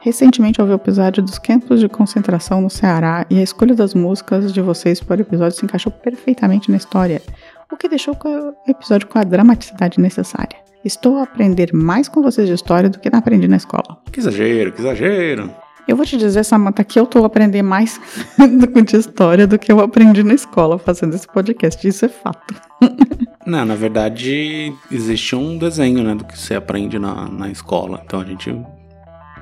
Recentemente 0.00 0.60
ouvi 0.60 0.72
o 0.72 0.76
episódio 0.76 1.22
dos 1.22 1.38
campos 1.38 1.80
de 1.80 1.88
concentração 1.88 2.60
no 2.60 2.70
Ceará 2.70 3.26
e 3.28 3.38
a 3.38 3.42
escolha 3.42 3.74
das 3.74 3.94
músicas 3.94 4.52
de 4.52 4.60
vocês 4.60 5.00
para 5.00 5.18
o 5.18 5.22
episódio 5.22 5.58
se 5.58 5.64
encaixou 5.64 5.90
perfeitamente 5.90 6.70
na 6.70 6.76
história, 6.76 7.20
o 7.70 7.76
que 7.76 7.88
deixou 7.88 8.14
o 8.14 8.70
episódio 8.70 9.08
com 9.08 9.18
a 9.18 9.24
dramaticidade 9.24 10.00
necessária. 10.00 10.56
Estou 10.84 11.18
a 11.18 11.24
aprender 11.24 11.72
mais 11.74 12.08
com 12.08 12.22
vocês 12.22 12.46
de 12.46 12.54
história 12.54 12.88
do 12.88 13.00
que 13.00 13.08
aprendi 13.08 13.48
na 13.48 13.56
escola. 13.56 13.98
Que 14.12 14.20
exagero, 14.20 14.72
que 14.72 14.80
exagero. 14.80 15.50
Eu 15.88 15.96
vou 15.96 16.06
te 16.06 16.16
dizer, 16.16 16.44
Samantha, 16.44 16.84
que 16.84 17.00
eu 17.00 17.06
tô 17.06 17.24
aprendendo 17.24 17.66
mais 17.66 18.00
de 18.86 18.96
história 18.96 19.46
do 19.46 19.58
que 19.58 19.72
eu 19.72 19.80
aprendi 19.80 20.22
na 20.22 20.34
escola 20.34 20.78
fazendo 20.78 21.14
esse 21.14 21.26
podcast. 21.26 21.86
Isso 21.86 22.04
é 22.04 22.08
fato. 22.08 22.54
Não, 23.48 23.64
na 23.64 23.74
verdade, 23.74 24.72
existe 24.90 25.34
um 25.34 25.56
desenho, 25.56 26.04
né, 26.04 26.14
do 26.14 26.24
que 26.24 26.38
você 26.38 26.54
aprende 26.54 26.98
na, 26.98 27.28
na 27.28 27.50
escola. 27.50 28.02
Então 28.04 28.20
a 28.20 28.24
gente 28.24 28.54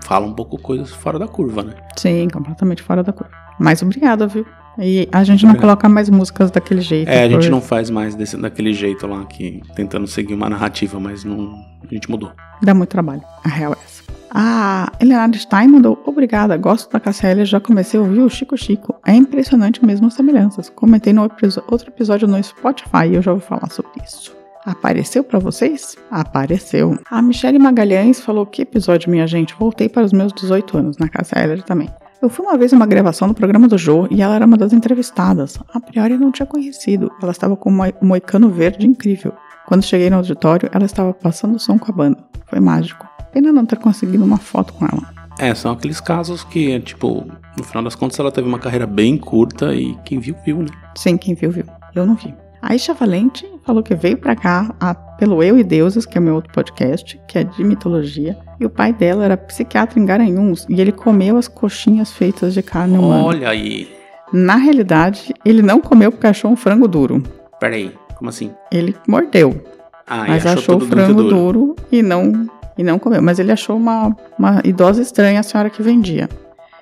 fala 0.04 0.24
um 0.26 0.32
pouco 0.32 0.56
coisas 0.58 0.90
fora 0.90 1.18
da 1.18 1.26
curva, 1.26 1.62
né? 1.64 1.74
Sim, 1.96 2.28
completamente 2.28 2.82
fora 2.82 3.02
da 3.02 3.12
curva. 3.12 3.32
Mas 3.58 3.82
obrigada, 3.82 4.26
viu? 4.26 4.46
E 4.78 5.08
a 5.10 5.24
gente 5.24 5.44
não 5.46 5.54
coloca 5.54 5.88
mais 5.88 6.08
músicas 6.10 6.50
daquele 6.50 6.82
jeito. 6.82 7.08
É, 7.08 7.24
a 7.24 7.28
gente 7.28 7.44
por- 7.46 7.50
não 7.50 7.60
faz 7.62 7.88
mais 7.90 8.14
desse, 8.14 8.36
daquele 8.36 8.72
jeito 8.74 9.06
lá, 9.06 9.24
que 9.24 9.60
tentando 9.74 10.06
seguir 10.06 10.34
uma 10.34 10.48
narrativa, 10.50 11.00
mas 11.00 11.24
não, 11.24 11.54
a 11.82 11.92
gente 11.94 12.10
mudou. 12.10 12.30
Dá 12.62 12.74
muito 12.74 12.90
trabalho. 12.90 13.22
A 13.44 13.48
real 13.48 13.72
é 13.72 13.76
essa. 13.84 14.02
A 14.38 14.92
Helena 15.00 15.32
Stein 15.32 15.68
mandou, 15.68 15.98
obrigada, 16.04 16.58
gosto 16.58 16.92
da 16.92 17.00
KCL, 17.00 17.46
já 17.46 17.58
comecei 17.58 17.98
a 17.98 18.02
ouvir 18.02 18.20
o 18.20 18.28
Chico 18.28 18.54
Chico. 18.54 18.94
É 19.06 19.14
impressionante 19.14 19.82
mesmo 19.82 20.08
as 20.08 20.12
semelhanças. 20.14 20.68
Comentei 20.68 21.10
no 21.14 21.22
outro 21.22 21.88
episódio 21.88 22.28
no 22.28 22.42
Spotify 22.44 23.06
e 23.10 23.14
eu 23.14 23.22
já 23.22 23.32
vou 23.32 23.40
falar 23.40 23.70
sobre 23.70 23.92
isso. 24.04 24.36
Apareceu 24.66 25.24
pra 25.24 25.38
vocês? 25.38 25.96
Apareceu. 26.10 26.98
A 27.10 27.22
Michelle 27.22 27.58
Magalhães 27.58 28.20
falou 28.20 28.44
que 28.44 28.60
episódio, 28.60 29.10
minha 29.10 29.26
gente. 29.26 29.54
Voltei 29.58 29.88
para 29.88 30.04
os 30.04 30.12
meus 30.12 30.34
18 30.34 30.76
anos 30.76 30.98
na 30.98 31.08
KCL 31.08 31.62
também. 31.64 31.88
Eu 32.20 32.28
fui 32.28 32.44
uma 32.44 32.58
vez 32.58 32.74
uma 32.74 32.84
gravação 32.84 33.28
do 33.28 33.34
programa 33.34 33.66
do 33.68 33.78
Jô 33.78 34.06
e 34.10 34.20
ela 34.20 34.34
era 34.34 34.44
uma 34.44 34.58
das 34.58 34.74
entrevistadas. 34.74 35.58
A 35.72 35.80
priori 35.80 36.18
não 36.18 36.30
tinha 36.30 36.44
conhecido. 36.44 37.10
Ela 37.22 37.32
estava 37.32 37.56
com 37.56 37.70
um 37.70 37.74
moi- 37.76 37.94
moicano 38.02 38.50
verde 38.50 38.86
incrível. 38.86 39.32
Quando 39.66 39.82
cheguei 39.82 40.10
no 40.10 40.16
auditório, 40.16 40.68
ela 40.74 40.84
estava 40.84 41.14
passando 41.14 41.58
som 41.58 41.78
com 41.78 41.90
a 41.90 41.94
banda. 41.94 42.18
Foi 42.46 42.60
mágico. 42.60 43.06
Pena 43.32 43.52
não 43.52 43.66
ter 43.66 43.76
conseguido 43.78 44.24
uma 44.24 44.38
foto 44.38 44.72
com 44.74 44.84
ela. 44.86 45.14
É, 45.38 45.54
são 45.54 45.72
aqueles 45.72 46.00
casos 46.00 46.42
que, 46.44 46.80
tipo, 46.80 47.26
no 47.58 47.64
final 47.64 47.82
das 47.84 47.94
contas 47.94 48.18
ela 48.18 48.32
teve 48.32 48.48
uma 48.48 48.58
carreira 48.58 48.86
bem 48.86 49.18
curta 49.18 49.74
e 49.74 49.94
quem 50.04 50.18
viu, 50.18 50.34
viu, 50.44 50.58
né? 50.62 50.68
Sim, 50.94 51.16
quem 51.18 51.34
viu, 51.34 51.50
viu. 51.50 51.64
Eu 51.94 52.06
não 52.06 52.14
vi. 52.14 52.34
A 52.62 52.74
Isha 52.74 52.94
Valente 52.94 53.46
falou 53.64 53.82
que 53.82 53.94
veio 53.94 54.16
pra 54.16 54.34
cá 54.34 54.74
a- 54.80 54.94
pelo 54.94 55.42
Eu 55.42 55.58
e 55.58 55.62
Deuses, 55.62 56.06
que 56.06 56.16
é 56.16 56.20
o 56.20 56.24
meu 56.24 56.34
outro 56.34 56.50
podcast, 56.52 57.20
que 57.28 57.38
é 57.38 57.44
de 57.44 57.62
mitologia. 57.62 58.36
E 58.58 58.64
o 58.64 58.70
pai 58.70 58.92
dela 58.94 59.24
era 59.24 59.36
psiquiatra 59.36 60.00
em 60.00 60.06
Garanhuns 60.06 60.66
e 60.68 60.80
ele 60.80 60.90
comeu 60.92 61.36
as 61.36 61.46
coxinhas 61.48 62.10
feitas 62.12 62.54
de 62.54 62.62
carne 62.62 62.96
humana. 62.96 63.22
Olha 63.24 63.50
aí. 63.50 63.88
Na 64.32 64.56
realidade, 64.56 65.34
ele 65.44 65.60
não 65.62 65.80
comeu 65.80 66.10
porque 66.10 66.26
achou 66.26 66.50
um 66.50 66.56
frango 66.56 66.88
duro. 66.88 67.22
Pera 67.60 67.76
aí, 67.76 67.92
como 68.16 68.30
assim? 68.30 68.50
Ele 68.72 68.96
mordeu, 69.06 69.62
Ah, 70.06 70.24
mas 70.26 70.44
achou, 70.46 70.76
o 70.76 70.78
tudo 70.78 70.90
frango 70.90 71.14
muito 71.14 71.28
duro. 71.30 71.76
e 71.92 72.02
não 72.02 72.46
e 72.76 72.82
não 72.82 72.98
comeu. 72.98 73.22
Mas 73.22 73.38
ele 73.38 73.52
achou 73.52 73.76
uma, 73.76 74.16
uma 74.38 74.60
idosa 74.64 75.02
estranha, 75.02 75.40
a 75.40 75.42
senhora 75.42 75.70
que 75.70 75.82
vendia. 75.82 76.28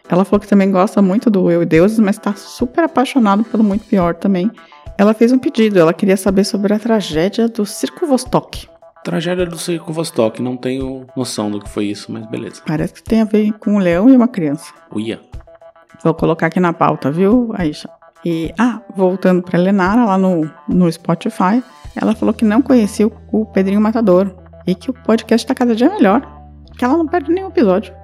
Ela 0.09 0.24
falou 0.24 0.40
que 0.40 0.46
também 0.48 0.70
gosta 0.70 1.00
muito 1.00 1.30
do 1.30 1.50
Eu 1.50 1.62
e 1.62 1.66
Deuses, 1.66 1.98
mas 1.98 2.18
tá 2.18 2.35
super 2.35 2.85
apaixonado 2.85 3.42
pelo 3.44 3.64
Muito 3.64 3.87
Pior 3.87 4.14
também. 4.14 4.50
ela 4.98 5.14
fez 5.14 5.33
um 5.33 5.38
pedido. 5.38 5.78
Ela 5.78 5.94
queria 5.94 6.16
saber 6.16 6.44
sobre 6.44 6.74
a 6.74 6.78
tragédia 6.78 7.48
do 7.48 7.64
Circo 7.64 8.07
Vostok. 8.07 8.68
Tragédia 9.02 9.44
do 9.44 9.59
Circo 9.59 9.92
Vostok, 9.92 10.40
não 10.40 10.57
tenho 10.57 11.07
noção 11.16 11.50
do 11.50 11.61
que 11.61 11.68
foi 11.68 11.87
isso, 11.87 12.11
mas 12.11 12.26
beleza. 12.26 12.62
Parece 12.66 12.94
que 12.94 13.02
tem 13.02 13.20
a 13.20 13.24
ver 13.24 13.52
com 13.52 13.74
um 13.74 13.78
leão 13.78 14.09
e 14.09 14.16
uma 14.16 14.28
criança. 14.28 14.72
Uia. 14.92 15.20
Vou 16.02 16.14
colocar 16.14 16.46
aqui 16.46 16.61
na 16.61 16.72
pauta, 16.72 17.11
viu, 17.11 17.52
Aisha? 17.54 17.88
E, 18.24 18.52
ah, 18.59 18.80
voltando 18.96 19.42
pra 19.42 19.59
Lenara, 19.59 20.04
lá 20.04 20.16
no, 20.16 20.50
no 20.66 20.90
Spotify, 20.90 21.62
ela 21.94 22.14
falou 22.14 22.35
que 22.35 22.44
não 22.44 22.62
conhecia 22.62 23.07
o, 23.07 23.12
o 23.30 23.44
Pedrinho 23.46 23.80
Matador 23.80 24.35
e 24.66 24.74
que 24.74 24.90
o 24.90 24.94
podcast 24.94 25.46
tá 25.46 25.55
cada 25.55 25.74
dia 25.74 25.88
melhor. 25.88 26.27
Que 26.77 26.85
ela 26.85 26.96
não 26.96 27.07
perde 27.07 27.31
nenhum 27.31 27.48
episódio. 27.48 27.94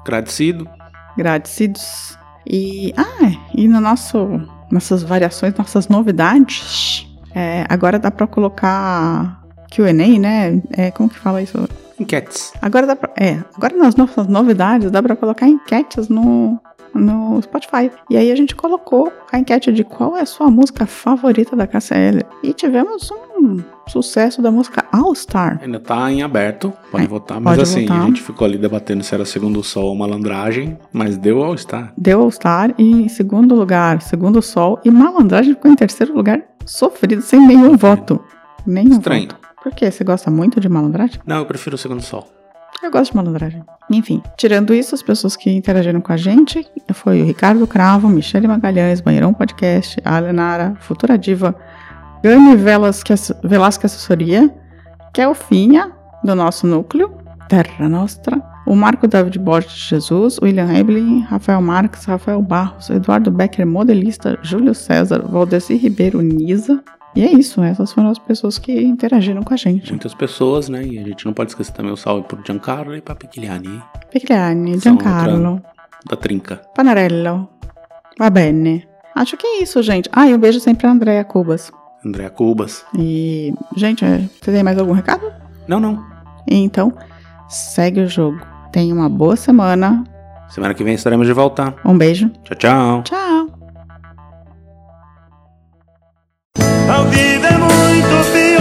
Agradecido. 0.00 0.68
Agradecidos. 1.12 2.18
E, 2.46 2.92
ah, 2.96 3.32
e 3.54 3.68
no 3.68 3.80
nosso, 3.80 4.40
nossas 4.70 5.02
variações, 5.02 5.54
nossas 5.54 5.88
novidades, 5.88 7.06
é, 7.34 7.64
agora 7.68 7.98
dá 7.98 8.10
pra 8.10 8.26
colocar 8.26 9.42
Q&A, 9.70 9.92
né? 9.92 10.62
É, 10.72 10.90
como 10.90 11.08
que 11.08 11.18
fala 11.18 11.42
isso? 11.42 11.68
Enquetes. 11.98 12.52
Agora 12.60 12.86
dá 12.86 12.96
pra, 12.96 13.12
é, 13.16 13.42
agora 13.54 13.76
nas 13.76 13.94
nossas 13.94 14.26
novidades 14.26 14.90
dá 14.90 15.02
pra 15.02 15.14
colocar 15.14 15.46
enquetes 15.46 16.08
no, 16.08 16.58
no 16.94 17.40
Spotify. 17.42 17.90
E 18.08 18.16
aí 18.16 18.32
a 18.32 18.36
gente 18.36 18.56
colocou 18.56 19.12
a 19.30 19.38
enquete 19.38 19.70
de 19.72 19.84
qual 19.84 20.16
é 20.16 20.22
a 20.22 20.26
sua 20.26 20.50
música 20.50 20.86
favorita 20.86 21.54
da 21.54 21.66
KCL. 21.66 22.24
E 22.42 22.52
tivemos 22.52 23.10
um 23.10 23.29
sucesso 23.86 24.40
da 24.42 24.50
música 24.50 24.84
All 24.92 25.14
Star. 25.14 25.58
Ainda 25.62 25.80
tá 25.80 26.10
em 26.10 26.22
aberto, 26.22 26.72
pode 26.90 27.04
É, 27.04 27.08
votar. 27.08 27.40
Mas 27.40 27.56
pode 27.56 27.62
assim, 27.62 27.82
votar. 27.82 28.02
a 28.02 28.06
gente 28.06 28.22
ficou 28.22 28.44
ali 28.46 28.56
debatendo 28.58 29.02
se 29.02 29.14
era 29.14 29.24
segundo 29.24 29.62
sol 29.62 29.86
ou 29.86 29.96
malandragem, 29.96 30.78
mas 30.92 31.16
deu 31.16 31.42
All 31.42 31.56
Star. 31.56 31.92
Deu 31.96 32.20
All 32.22 32.30
Star 32.30 32.72
e 32.78 32.90
em 33.04 33.08
segundo 33.08 33.54
lugar, 33.54 34.00
segundo 34.02 34.40
Sol. 34.42 34.80
E 34.84 34.90
Malandragem 34.90 35.54
ficou 35.54 35.70
em 35.70 35.76
terceiro 35.76 36.14
lugar, 36.14 36.42
sofrido, 36.64 37.20
sem 37.22 37.40
nenhum 37.46 37.76
voto. 37.76 38.22
Nenhum 38.66 38.92
Estranho. 38.92 39.22
voto. 39.28 39.36
Por 39.62 39.72
quê? 39.74 39.90
Você 39.90 40.02
gosta 40.04 40.30
muito 40.30 40.58
de 40.60 40.68
Malandragem? 40.68 41.20
Não, 41.26 41.38
eu 41.38 41.46
prefiro 41.46 41.74
o 41.74 41.78
segundo 41.78 42.00
sol. 42.02 42.26
Eu 42.82 42.90
gosto 42.90 43.10
de 43.10 43.16
malandragem. 43.16 43.62
Enfim, 43.90 44.22
tirando 44.38 44.72
isso, 44.72 44.94
as 44.94 45.02
pessoas 45.02 45.36
que 45.36 45.50
interagiram 45.50 46.00
com 46.00 46.12
a 46.14 46.16
gente 46.16 46.66
foi 46.94 47.20
o 47.20 47.24
Ricardo 47.26 47.66
Cravo, 47.66 48.08
Michele 48.08 48.48
Magalhães, 48.48 49.02
Banheirão 49.02 49.34
Podcast, 49.34 50.00
a 50.02 50.18
Lenara, 50.18 50.74
Futura 50.80 51.18
Diva, 51.18 51.54
Gani 52.22 52.54
Velasque, 52.56 53.12
Assessoria, 53.86 54.54
Kelfinha, 55.12 55.92
do 56.22 56.34
nosso 56.34 56.66
núcleo, 56.66 57.16
Terra 57.48 57.88
Nostra, 57.88 58.42
o 58.66 58.76
Marco 58.76 59.08
David 59.08 59.38
Borges 59.38 59.72
de 59.72 59.80
Jesus, 59.88 60.38
William 60.42 60.70
Eblin, 60.72 61.20
Rafael 61.22 61.60
Marques, 61.62 62.04
Rafael 62.04 62.40
Barros, 62.42 62.90
Eduardo 62.90 63.30
Becker, 63.30 63.66
modelista, 63.66 64.38
Júlio 64.42 64.74
César, 64.74 65.22
Valdeci 65.26 65.74
Ribeiro, 65.76 66.20
Nisa. 66.20 66.82
E 67.16 67.24
é 67.24 67.32
isso, 67.32 67.60
essas 67.62 67.92
foram 67.92 68.10
as 68.10 68.18
pessoas 68.18 68.58
que 68.58 68.80
interagiram 68.80 69.42
com 69.42 69.52
a 69.52 69.56
gente. 69.56 69.90
Muitas 69.90 70.14
pessoas, 70.14 70.68
né? 70.68 70.84
E 70.84 70.98
a 70.98 71.02
gente 71.02 71.26
não 71.26 71.32
pode 71.32 71.50
esquecer 71.50 71.72
também 71.72 71.90
o 71.90 71.96
salve 71.96 72.28
pro 72.28 72.38
Giancarlo 72.46 72.94
e 72.94 73.00
pra 73.00 73.16
Pigliani, 73.16 73.82
Pigliani, 74.12 74.78
Giancarlo. 74.78 75.60
da 76.08 76.16
Trinca. 76.16 76.60
Panarello. 76.76 77.48
Va 78.18 78.30
bene. 78.30 78.86
Acho 79.16 79.36
que 79.36 79.46
é 79.46 79.62
isso, 79.62 79.82
gente. 79.82 80.08
Ah, 80.12 80.28
e 80.28 80.34
um 80.34 80.38
beijo 80.38 80.60
sempre 80.60 80.86
a 80.86 80.90
Andréia 80.90 81.24
Cubas. 81.24 81.72
Andréa 82.04 82.30
Cubas. 82.30 82.84
E, 82.98 83.52
gente, 83.76 84.04
é, 84.04 84.18
você 84.40 84.52
tem 84.52 84.62
mais 84.62 84.78
algum 84.78 84.92
recado? 84.92 85.32
Não, 85.68 85.78
não. 85.78 86.04
Então, 86.48 86.92
segue 87.48 88.00
o 88.00 88.08
jogo. 88.08 88.40
Tenha 88.72 88.94
uma 88.94 89.08
boa 89.08 89.36
semana. 89.36 90.04
Semana 90.48 90.74
que 90.74 90.82
vem 90.82 90.94
estaremos 90.94 91.26
de 91.26 91.32
volta. 91.32 91.74
Um 91.84 91.96
beijo. 91.96 92.28
Tchau, 92.44 92.56
tchau. 92.56 93.02
Tchau. 93.02 93.46
A 96.88 97.02
vida 97.04 97.48
é 97.48 97.58
muito 97.58 98.32
pior. 98.32 98.60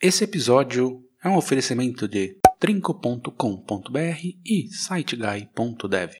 Esse 0.00 0.24
episódio 0.24 1.00
é 1.22 1.28
um 1.28 1.36
oferecimento 1.36 2.06
de 2.06 2.36
trinco.com.br 2.60 4.20
e 4.46 4.68
siteguy.dev. 4.70 6.10